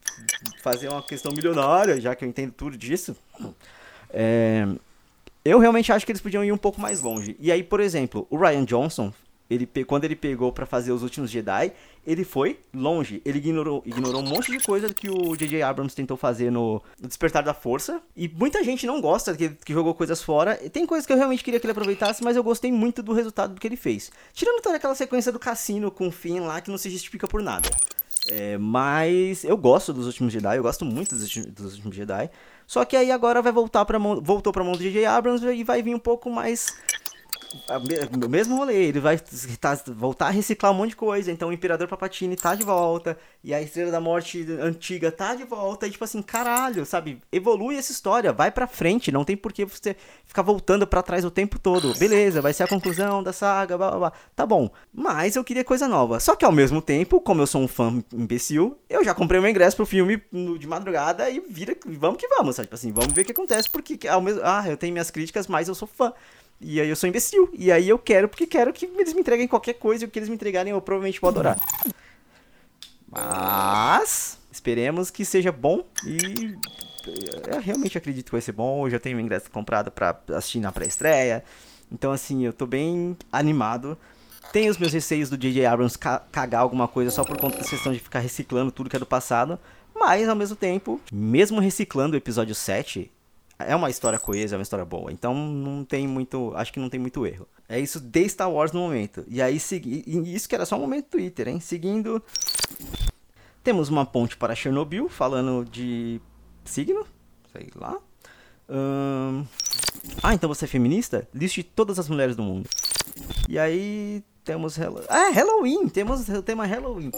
fazer 0.63 0.89
uma 0.89 1.03
questão 1.03 1.33
milionária, 1.33 2.01
já 2.01 2.15
que 2.15 2.25
eu 2.25 2.29
entendo 2.29 2.53
tudo 2.53 2.77
disso, 2.77 3.17
é, 4.11 4.67
eu 5.45 5.59
realmente 5.59 5.91
acho 5.93 6.05
que 6.05 6.13
eles 6.13 6.21
podiam 6.21 6.45
ir 6.45 6.53
um 6.53 6.59
pouco 6.59 6.81
mais 6.81 7.01
longe. 7.01 7.37
E 7.41 7.51
aí, 7.51 7.63
por 7.63 7.81
exemplo, 7.81 8.27
o 8.31 8.37
Ryan 8.37 8.65
Johnson 8.65 9.13
ele, 9.53 9.85
quando 9.85 10.05
ele 10.05 10.17
pegou 10.17 10.53
para 10.53 10.67
fazer 10.67 10.93
os 10.93 11.03
últimos 11.03 11.31
Jedi, 11.31 11.73
ele 12.07 12.25
foi 12.25 12.59
longe. 12.75 13.23
Ele 13.25 13.39
ignorou, 13.39 13.83
ignorou 13.87 14.21
um 14.21 14.27
monte 14.27 14.51
de 14.51 14.63
coisa 14.65 14.93
que 14.93 15.09
o 15.09 15.37
J.J. 15.37 15.63
Abrams 15.63 15.95
tentou 15.95 16.17
fazer 16.17 16.51
no, 16.51 16.83
Despertar 17.01 17.43
da 17.43 17.55
Força. 17.55 18.03
E 18.17 18.29
muita 18.29 18.63
gente 18.65 18.87
não 18.87 19.01
gosta 19.01 19.37
que, 19.37 19.51
que 19.51 19.73
jogou 19.73 19.95
coisas 19.95 20.23
fora. 20.23 20.59
E 20.63 20.69
tem 20.69 20.87
coisas 20.87 21.07
que 21.07 21.13
eu 21.13 21.17
realmente 21.17 21.45
queria 21.45 21.61
que 21.61 21.67
ele 21.67 21.73
aproveitasse, 21.73 22.23
mas 22.25 22.37
eu 22.37 22.43
gostei 22.43 22.73
muito 22.73 23.03
do 23.03 23.13
resultado 23.13 23.55
do 23.55 23.61
que 23.61 23.67
ele 23.67 23.77
fez. 23.77 24.11
Tirando 24.33 24.63
toda 24.63 24.77
aquela 24.77 24.95
sequência 24.95 25.31
do 25.31 25.39
cassino 25.39 25.91
com 25.91 26.09
o 26.09 26.13
Finn 26.13 26.41
lá 26.41 26.61
que 26.61 26.71
não 26.71 26.79
se 26.79 26.91
justifica 26.91 27.29
por 27.29 27.43
nada. 27.43 27.69
É, 28.29 28.57
mas 28.57 29.43
eu 29.43 29.57
gosto 29.57 29.93
dos 29.93 30.07
últimos 30.07 30.33
Jedi, 30.33 30.57
eu 30.57 30.63
gosto 30.63 30.85
muito 30.85 31.17
dos, 31.17 31.37
dos 31.47 31.75
últimos 31.75 31.97
Jedi. 31.97 32.31
Só 32.67 32.85
que 32.85 32.97
aí 32.97 33.11
agora 33.11 33.43
vai 33.43 33.53
voltar 33.53 33.85
para 33.85 33.99
voltou 33.99 34.53
para 34.53 34.65
mão 34.65 34.73
do 34.73 34.83
J.J. 34.83 35.05
Abrams 35.05 35.45
e 35.45 35.65
vai 35.65 35.83
vir 35.83 35.95
um 35.95 35.99
pouco 35.99 36.31
mais 36.31 36.75
o 38.25 38.29
mesmo 38.29 38.57
rolê, 38.57 38.85
ele 38.85 39.01
vai 39.01 39.19
tá, 39.61 39.79
voltar 39.89 40.27
a 40.27 40.31
reciclar 40.31 40.73
um 40.73 40.75
monte 40.75 40.91
de 40.91 40.97
coisa. 40.97 41.31
Então 41.31 41.49
o 41.49 41.53
Imperador 41.53 41.89
Papatini 41.89 42.37
tá 42.37 42.55
de 42.55 42.63
volta, 42.63 43.17
e 43.43 43.53
a 43.53 43.61
Estrela 43.61 43.91
da 43.91 44.01
Morte 44.01 44.47
antiga 44.61 45.11
tá 45.11 45.35
de 45.35 45.45
volta, 45.45 45.87
e 45.87 45.91
tipo 45.91 46.05
assim, 46.05 46.23
caralho, 46.23 46.85
sabe? 46.87 47.21
Evolui 47.31 47.77
essa 47.77 47.93
história, 47.93 48.33
vai 48.33 48.51
pra 48.51 48.67
frente, 48.67 49.13
não 49.13 49.25
tem 49.25 49.37
por 49.37 49.53
que 49.53 49.65
você 49.65 49.97
ficar 50.25 50.43
voltando 50.43 50.87
para 50.87 51.03
trás 51.03 51.25
o 51.25 51.31
tempo 51.31 51.59
todo. 51.59 51.95
Beleza, 51.99 52.41
vai 52.41 52.53
ser 52.53 52.63
a 52.63 52.69
conclusão 52.69 53.23
da 53.23 53.33
saga, 53.33 53.77
blá 53.77 53.91
blá 53.91 53.99
blá. 53.99 54.13
Tá 54.35 54.47
bom, 54.47 54.71
mas 54.93 55.37
eu 55.37 55.45
queria 55.45 55.65
coisa 55.65 55.87
nova. 55.89 56.21
Só 56.21 56.35
que 56.35 56.45
ao 56.45 56.53
mesmo 56.53 56.81
tempo, 56.81 57.21
como 57.21 57.43
eu 57.43 57.47
sou 57.47 57.63
um 57.63 57.69
fã 57.69 58.03
imbecil, 58.13 58.79
eu 58.89 59.05
já 59.05 59.15
comprei 59.15 59.41
meu 59.41 59.51
ingresso 59.51 59.77
pro 59.77 59.87
filme 59.87 60.23
de 60.59 60.67
madrugada 60.67 61.29
e 61.31 61.41
vira, 61.41 61.77
vamos 61.87 62.19
que 62.19 62.29
vamos, 62.29 62.57
sabe? 62.57 62.67
Tipo 62.67 62.75
assim, 62.75 62.93
vamos 62.93 63.13
ver 63.13 63.23
o 63.23 63.25
que 63.25 63.33
acontece, 63.33 63.71
porque 63.71 64.09
ao 64.09 64.21
mesmo, 64.21 64.41
ah, 64.45 64.65
eu 64.69 64.77
tenho 64.77 64.93
minhas 64.93 65.11
críticas, 65.11 65.47
mas 65.47 65.69
eu 65.69 65.75
sou 65.75 65.89
fã. 65.89 66.13
E 66.63 66.81
aí 66.81 66.89
eu 66.89 66.97
sou 66.97 67.09
imbecil. 67.09 67.51
E 67.53 67.73
aí 67.73 67.89
eu 67.89 67.99
quero 67.99 68.29
porque 68.29 68.47
quero 68.47 68.73
que 68.73 68.87
eles 68.87 69.13
me 69.13 69.21
entreguem 69.21 69.49
qualquer 69.49 69.75
coisa 69.75 70.05
e 70.05 70.07
o 70.07 70.11
que 70.11 70.19
eles 70.19 70.29
me 70.29 70.37
entregarem 70.37 70.73
eu 70.73 70.81
provavelmente 70.81 71.21
vou 71.21 71.29
adorar. 71.29 71.59
Mas 73.11 74.39
esperemos 74.51 75.11
que 75.11 75.25
seja 75.25 75.51
bom 75.51 75.85
e 76.07 76.57
eu 77.49 77.61
realmente 77.61 77.99
acredito 77.99 78.27
que 78.27 78.33
vai 78.33 78.41
ser 78.41 78.53
bom. 78.53 78.87
Eu 78.87 78.91
já 78.91 79.01
tenho 79.01 79.19
o 79.19 79.21
ingresso 79.21 79.51
comprado 79.51 79.91
para 79.91 80.19
assistir 80.29 80.61
na 80.61 80.71
pré-estreia. 80.71 81.45
Então 81.91 82.13
assim, 82.13 82.47
eu 82.47 82.53
tô 82.53 82.65
bem 82.65 83.17
animado. 83.31 83.99
Tenho 84.53 84.71
os 84.71 84.79
meus 84.79 84.93
receios 84.93 85.31
do 85.31 85.37
J.J. 85.37 85.65
Abrams 85.67 85.99
cagar 86.31 86.61
alguma 86.61 86.87
coisa 86.87 87.11
só 87.11 87.25
por 87.25 87.39
conta 87.39 87.59
da 87.59 87.65
questão 87.65 87.93
de 87.93 87.99
ficar 87.99 88.19
reciclando 88.19 88.71
tudo 88.71 88.89
que 88.89 88.97
é 88.97 88.99
do 88.99 89.07
passado. 89.07 89.59
Mas, 89.95 90.29
ao 90.29 90.37
mesmo 90.37 90.57
tempo, 90.57 91.01
mesmo 91.13 91.61
reciclando 91.61 92.15
o 92.15 92.17
episódio 92.17 92.55
7, 92.55 93.11
é 93.67 93.75
uma 93.75 93.91
história 93.91 94.19
coesa, 94.19 94.55
é 94.55 94.59
uma 94.59 94.63
história 94.63 94.85
boa. 94.85 95.13
Então 95.13 95.35
não 95.35 95.85
tem 95.85 96.07
muito. 96.07 96.53
Acho 96.55 96.73
que 96.73 96.81
não 96.81 96.89
tem 96.89 97.01
muito 97.01 97.27
erro. 97.27 97.47
É 97.69 97.79
isso 97.79 98.01
de 98.01 98.29
Star 98.29 98.51
Wars 98.51 98.73
no 98.73 98.81
momento. 98.81 99.25
E 99.29 99.41
aí, 99.41 99.59
segui, 99.59 100.05
isso 100.07 100.49
que 100.49 100.55
era 100.55 100.67
só 100.67 100.77
um 100.77 100.81
momento 100.81 101.07
Twitter, 101.07 101.49
hein? 101.49 101.61
Seguindo. 101.61 102.23
Temos 103.63 103.89
uma 103.89 104.05
ponte 104.05 104.37
para 104.37 104.55
Chernobyl, 104.55 105.09
falando 105.09 105.65
de 105.65 106.21
signo, 106.65 107.07
sei 107.53 107.69
lá. 107.77 107.97
Hum... 108.69 109.45
Ah, 110.23 110.35
então 110.35 110.49
você 110.49 110.65
é 110.65 110.69
feminista? 110.69 111.29
Liste 111.33 111.63
todas 111.63 111.99
as 111.99 112.09
mulheres 112.09 112.35
do 112.35 112.43
mundo. 112.43 112.69
E 113.49 113.59
aí 113.59 114.25
temos. 114.45 114.79
Ah, 115.09 115.31
Halloween! 115.31 115.89
Temos 115.89 116.29
o 116.29 116.43
tema 116.43 116.67
Halloween. 116.67 117.11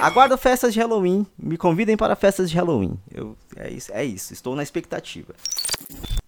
Aguardo 0.00 0.36
festas 0.38 0.72
de 0.72 0.80
Halloween. 0.80 1.26
Me 1.36 1.56
convidem 1.56 1.96
para 1.96 2.14
festas 2.16 2.50
de 2.50 2.56
Halloween. 2.56 2.98
Eu, 3.12 3.36
é, 3.56 3.70
isso, 3.70 3.92
é 3.92 4.04
isso, 4.04 4.32
estou 4.32 4.54
na 4.54 4.62
expectativa. 4.62 5.34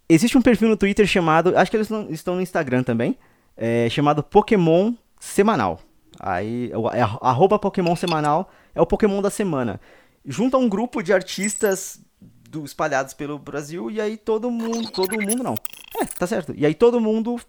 Existe 0.07 0.37
um 0.37 0.41
perfil 0.41 0.69
no 0.69 0.77
Twitter 0.77 1.05
chamado. 1.07 1.57
Acho 1.57 1.71
que 1.71 1.77
eles 1.77 1.89
não, 1.89 2.09
estão 2.09 2.35
no 2.35 2.41
Instagram 2.41 2.83
também. 2.83 3.17
É, 3.55 3.87
chamado 3.89 4.21
Pokémon 4.21 4.93
Semanal. 5.19 5.79
Aí, 6.19 6.71
é, 6.93 7.01
arroba 7.21 7.57
Pokémon 7.57 7.95
Semanal 7.95 8.51
é 8.75 8.81
o 8.81 8.85
Pokémon 8.85 9.21
da 9.21 9.29
semana. 9.29 9.79
Junta 10.25 10.57
um 10.57 10.67
grupo 10.67 11.01
de 11.01 11.13
artistas 11.13 11.99
do, 12.49 12.65
espalhados 12.65 13.13
pelo 13.13 13.39
Brasil 13.39 13.89
e 13.89 14.01
aí 14.01 14.17
todo 14.17 14.51
mundo. 14.51 14.91
Todo 14.91 15.19
mundo 15.21 15.43
não. 15.43 15.55
É, 15.99 16.05
tá 16.05 16.27
certo. 16.27 16.53
E 16.55 16.65
aí 16.65 16.75
todo 16.75 16.99
mundo. 16.99 17.39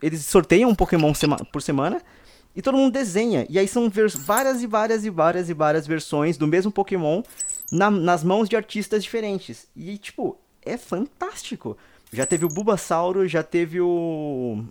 Eles 0.00 0.24
sorteiam 0.26 0.70
um 0.70 0.74
Pokémon 0.74 1.12
sema, 1.14 1.36
por 1.36 1.60
semana 1.60 2.00
e 2.54 2.62
todo 2.62 2.76
mundo 2.76 2.92
desenha. 2.92 3.46
E 3.48 3.58
aí 3.58 3.66
são 3.66 3.90
várias 3.90 4.62
e 4.62 4.66
várias 4.66 5.04
e 5.04 5.10
várias 5.10 5.48
e 5.48 5.54
várias 5.54 5.86
versões 5.86 6.36
do 6.36 6.46
mesmo 6.46 6.70
Pokémon 6.70 7.22
na, 7.70 7.90
nas 7.90 8.22
mãos 8.22 8.48
de 8.48 8.56
artistas 8.56 9.02
diferentes. 9.02 9.66
E, 9.74 9.98
tipo, 9.98 10.38
é 10.62 10.76
fantástico. 10.76 11.76
Já 12.12 12.24
teve 12.24 12.44
o 12.44 12.48
Bulbasauro, 12.48 13.26
já 13.26 13.42
teve 13.42 13.80
o 13.80 14.64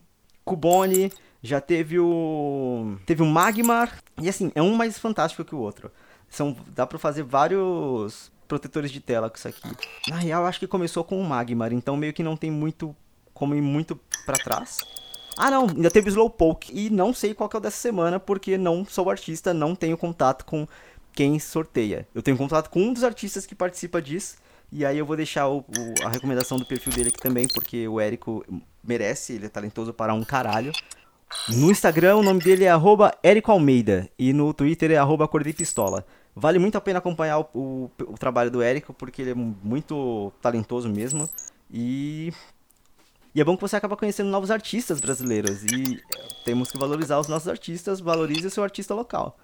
Cubone, 0.45 1.11
já 1.41 1.59
teve 1.59 1.99
o. 1.99 2.95
Teve 3.05 3.21
o 3.21 3.25
Magmar. 3.25 3.99
E 4.21 4.29
assim, 4.29 4.51
é 4.55 4.61
um 4.61 4.75
mais 4.75 4.97
fantástico 4.97 5.43
que 5.43 5.53
o 5.53 5.59
outro. 5.59 5.91
São, 6.29 6.55
dá 6.73 6.87
pra 6.87 6.97
fazer 6.97 7.23
vários 7.23 8.31
protetores 8.47 8.91
de 8.91 8.99
tela 8.99 9.29
com 9.29 9.35
isso 9.35 9.47
aqui. 9.47 9.69
Na 10.07 10.15
real, 10.15 10.45
acho 10.45 10.59
que 10.59 10.67
começou 10.67 11.03
com 11.03 11.19
o 11.19 11.23
Magmar, 11.23 11.73
então 11.73 11.97
meio 11.97 12.13
que 12.13 12.23
não 12.23 12.37
tem 12.37 12.49
muito 12.49 12.95
como 13.33 13.53
ir 13.55 13.61
muito 13.61 13.99
para 14.25 14.37
trás. 14.37 14.79
Ah, 15.37 15.49
não, 15.49 15.67
ainda 15.67 15.89
teve 15.89 16.09
Slowpoke. 16.09 16.71
E 16.73 16.89
não 16.89 17.13
sei 17.13 17.33
qual 17.33 17.49
que 17.49 17.55
é 17.55 17.59
o 17.59 17.61
dessa 17.61 17.77
semana, 17.77 18.19
porque 18.19 18.57
não 18.57 18.85
sou 18.85 19.09
artista, 19.09 19.53
não 19.53 19.75
tenho 19.75 19.97
contato 19.97 20.45
com 20.45 20.67
quem 21.13 21.39
sorteia. 21.39 22.07
Eu 22.13 22.21
tenho 22.21 22.37
contato 22.37 22.69
com 22.69 22.81
um 22.81 22.93
dos 22.93 23.03
artistas 23.03 23.45
que 23.45 23.55
participa 23.55 24.01
disso. 24.01 24.37
E 24.71 24.83
aí 24.83 24.97
eu 24.97 25.05
vou 25.05 25.15
deixar 25.15 25.47
o, 25.47 25.59
o, 25.59 25.63
a 26.03 26.09
recomendação 26.09 26.57
do 26.57 26.65
perfil 26.65 26.93
dele 26.93 27.09
aqui 27.09 27.19
também, 27.19 27.47
porque 27.47 27.87
o 27.87 27.99
Érico 27.99 28.43
merece, 28.83 29.33
ele 29.33 29.45
é 29.45 29.49
talentoso 29.49 29.93
para 29.93 30.13
um 30.13 30.23
caralho. 30.23 30.71
No 31.49 31.69
Instagram 31.69 32.17
o 32.17 32.23
nome 32.23 32.41
dele 32.41 32.63
é 32.63 32.69
arroba 32.69 33.13
Érico 33.21 33.51
Almeida 33.51 34.09
e 34.17 34.33
no 34.33 34.53
Twitter 34.53 34.91
é 34.91 34.97
arroba 34.97 35.27
Pistola. 35.27 36.05
Vale 36.35 36.57
muito 36.57 36.75
a 36.75 36.81
pena 36.81 36.99
acompanhar 36.99 37.39
o, 37.39 37.47
o, 37.53 37.91
o 38.07 38.17
trabalho 38.17 38.49
do 38.49 38.61
Érico, 38.61 38.93
porque 38.93 39.21
ele 39.21 39.31
é 39.31 39.35
muito 39.35 40.31
talentoso 40.41 40.89
mesmo. 40.89 41.29
E 41.71 42.33
e 43.35 43.41
é 43.41 43.43
bom 43.43 43.55
que 43.55 43.61
você 43.61 43.75
acaba 43.75 43.97
conhecendo 43.97 44.29
novos 44.29 44.51
artistas 44.51 44.99
brasileiros. 44.99 45.63
E 45.63 45.99
temos 46.45 46.71
que 46.71 46.77
valorizar 46.77 47.19
os 47.19 47.27
nossos 47.27 47.47
artistas, 47.47 47.99
valorize 47.99 48.45
o 48.45 48.51
seu 48.51 48.63
artista 48.63 48.93
local. 48.93 49.37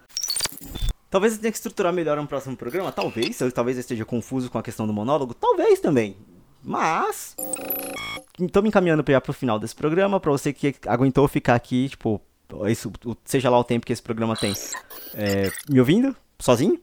Talvez 1.09 1.33
eu 1.33 1.39
tenha 1.39 1.51
que 1.51 1.57
estruturar 1.57 1.91
melhor 1.91 2.19
um 2.19 2.27
próximo 2.27 2.55
programa, 2.55 2.91
talvez. 2.91 3.39
Talvez 3.53 3.77
eu 3.77 3.81
esteja 3.81 4.05
confuso 4.05 4.49
com 4.49 4.59
a 4.59 4.63
questão 4.63 4.85
do 4.85 4.93
monólogo, 4.93 5.33
talvez 5.33 5.79
também. 5.79 6.15
Mas. 6.63 7.35
Estou 8.39 8.61
me 8.61 8.69
encaminhando 8.69 9.03
já 9.07 9.19
pro 9.19 9.33
final 9.33 9.57
desse 9.57 9.75
programa. 9.75 10.19
Pra 10.19 10.31
você 10.31 10.53
que 10.53 10.75
aguentou 10.85 11.27
ficar 11.27 11.55
aqui, 11.55 11.89
tipo, 11.89 12.21
isso, 12.67 12.91
seja 13.25 13.49
lá 13.49 13.57
o 13.57 13.63
tempo 13.63 13.85
que 13.85 13.93
esse 13.93 14.03
programa 14.03 14.35
tem, 14.35 14.53
é, 15.15 15.51
me 15.67 15.79
ouvindo, 15.79 16.15
sozinho. 16.37 16.79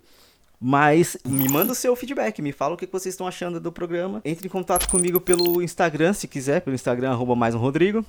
Mas 0.61 1.17
me 1.25 1.49
manda 1.49 1.73
o 1.73 1.75
seu 1.75 1.95
feedback, 1.95 2.41
me 2.41 2.53
fala 2.53 2.75
o 2.75 2.77
que 2.77 2.87
vocês 2.87 3.13
estão 3.13 3.27
achando 3.27 3.61
do 3.61 3.71
programa. 3.71 4.23
Entre 4.25 4.47
em 4.47 4.51
contato 4.51 4.89
comigo 4.89 5.21
pelo 5.21 5.63
Instagram, 5.63 6.13
se 6.13 6.27
quiser, 6.27 6.63
pelo 6.63 6.75
Instagram, 6.75 7.11
arroba 7.11 7.37
mais 7.37 7.55
um 7.55 7.59
Rodrigo. 7.59 8.05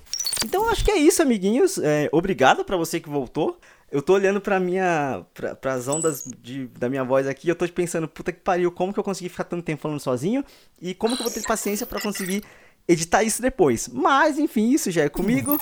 Então 0.46 0.70
acho 0.70 0.86
que 0.86 0.92
é 0.92 0.98
isso, 0.98 1.22
amiguinhos. 1.22 1.78
É, 1.78 2.10
obrigado 2.12 2.64
para 2.64 2.78
você 2.78 3.00
que 3.00 3.10
voltou. 3.10 3.60
Eu 3.92 4.02
tô 4.02 4.14
olhando 4.14 4.40
pra 4.40 4.60
minha. 4.60 5.26
Pra, 5.34 5.56
pras 5.56 5.88
ondas 5.88 6.24
de, 6.42 6.68
da 6.68 6.90
minha 6.90 7.04
voz 7.04 7.28
aqui, 7.28 7.50
eu 7.50 7.56
tô 7.56 7.68
pensando, 7.68 8.08
puta 8.08 8.32
que 8.32 8.40
pariu, 8.40 8.72
como 8.72 8.94
que 8.94 9.00
eu 9.00 9.04
consegui 9.04 9.30
ficar 9.30 9.46
tanto 9.46 9.64
tempo 9.64 9.82
falando 9.82 10.00
sozinho? 10.00 10.44
E 10.82 10.94
como 10.94 11.16
que 11.16 11.22
eu 11.22 11.26
vou 11.26 11.34
ter 11.34 11.44
paciência 11.44 11.86
para 11.86 12.02
conseguir 12.02 12.44
editar 12.88 13.24
isso 13.24 13.42
depois. 13.42 13.90
Mas, 13.90 14.40
enfim, 14.40 14.72
isso 14.72 14.90
já 14.90 15.04
é 15.04 15.10
comigo. 15.10 15.58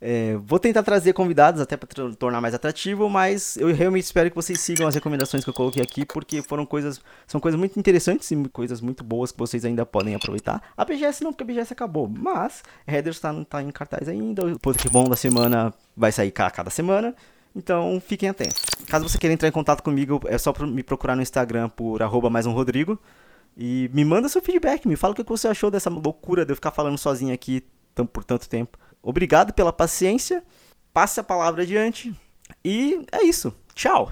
É, 0.00 0.36
vou 0.36 0.58
tentar 0.58 0.82
trazer 0.82 1.12
convidados 1.12 1.60
até 1.60 1.76
para 1.76 1.88
tornar 2.18 2.40
mais 2.40 2.54
atrativo, 2.54 3.08
mas 3.08 3.56
eu 3.56 3.72
realmente 3.74 4.04
espero 4.04 4.28
que 4.28 4.36
vocês 4.36 4.60
sigam 4.60 4.86
as 4.86 4.94
recomendações 4.94 5.44
que 5.44 5.50
eu 5.50 5.54
coloquei 5.54 5.82
aqui, 5.82 6.04
porque 6.04 6.42
foram 6.42 6.66
coisas, 6.66 7.00
são 7.26 7.40
coisas 7.40 7.58
muito 7.58 7.78
interessantes 7.78 8.30
e 8.30 8.36
coisas 8.48 8.80
muito 8.80 9.02
boas 9.02 9.32
que 9.32 9.38
vocês 9.38 9.64
ainda 9.64 9.86
podem 9.86 10.14
aproveitar. 10.14 10.62
A 10.76 10.84
BGS 10.84 11.24
não, 11.24 11.32
porque 11.32 11.44
a 11.44 11.46
BGS 11.46 11.72
acabou, 11.72 12.08
mas 12.08 12.62
Headers 12.86 13.16
está 13.16 13.32
tá 13.44 13.62
em 13.62 13.70
cartaz 13.70 14.08
ainda, 14.08 14.44
o 14.44 14.58
Pokémon 14.58 15.04
da 15.08 15.16
semana 15.16 15.72
vai 15.96 16.12
sair 16.12 16.30
cada 16.30 16.70
semana, 16.70 17.14
então 17.56 18.02
fiquem 18.04 18.28
atentos. 18.28 18.62
Caso 18.88 19.08
você 19.08 19.18
queira 19.18 19.32
entrar 19.32 19.48
em 19.48 19.52
contato 19.52 19.82
comigo, 19.82 20.20
é 20.26 20.36
só 20.36 20.52
me 20.66 20.82
procurar 20.82 21.16
no 21.16 21.22
Instagram 21.22 21.68
por 21.68 22.02
arroba 22.02 22.28
mais 22.28 22.46
um 22.46 22.52
Rodrigo. 22.52 22.98
E 23.56 23.88
me 23.94 24.04
manda 24.04 24.28
seu 24.28 24.42
feedback, 24.42 24.86
me 24.86 24.96
fala 24.96 25.12
o 25.12 25.16
que 25.16 25.22
você 25.22 25.46
achou 25.46 25.70
dessa 25.70 25.88
loucura 25.88 26.44
de 26.44 26.52
eu 26.52 26.56
ficar 26.56 26.72
falando 26.72 26.98
sozinho 26.98 27.32
aqui 27.32 27.62
por 28.12 28.24
tanto 28.24 28.48
tempo. 28.48 28.76
Obrigado 29.04 29.52
pela 29.52 29.72
paciência. 29.72 30.42
Passe 30.92 31.20
a 31.20 31.24
palavra 31.24 31.62
adiante. 31.62 32.14
E 32.64 33.04
é 33.12 33.22
isso. 33.22 33.54
Tchau. 33.74 34.10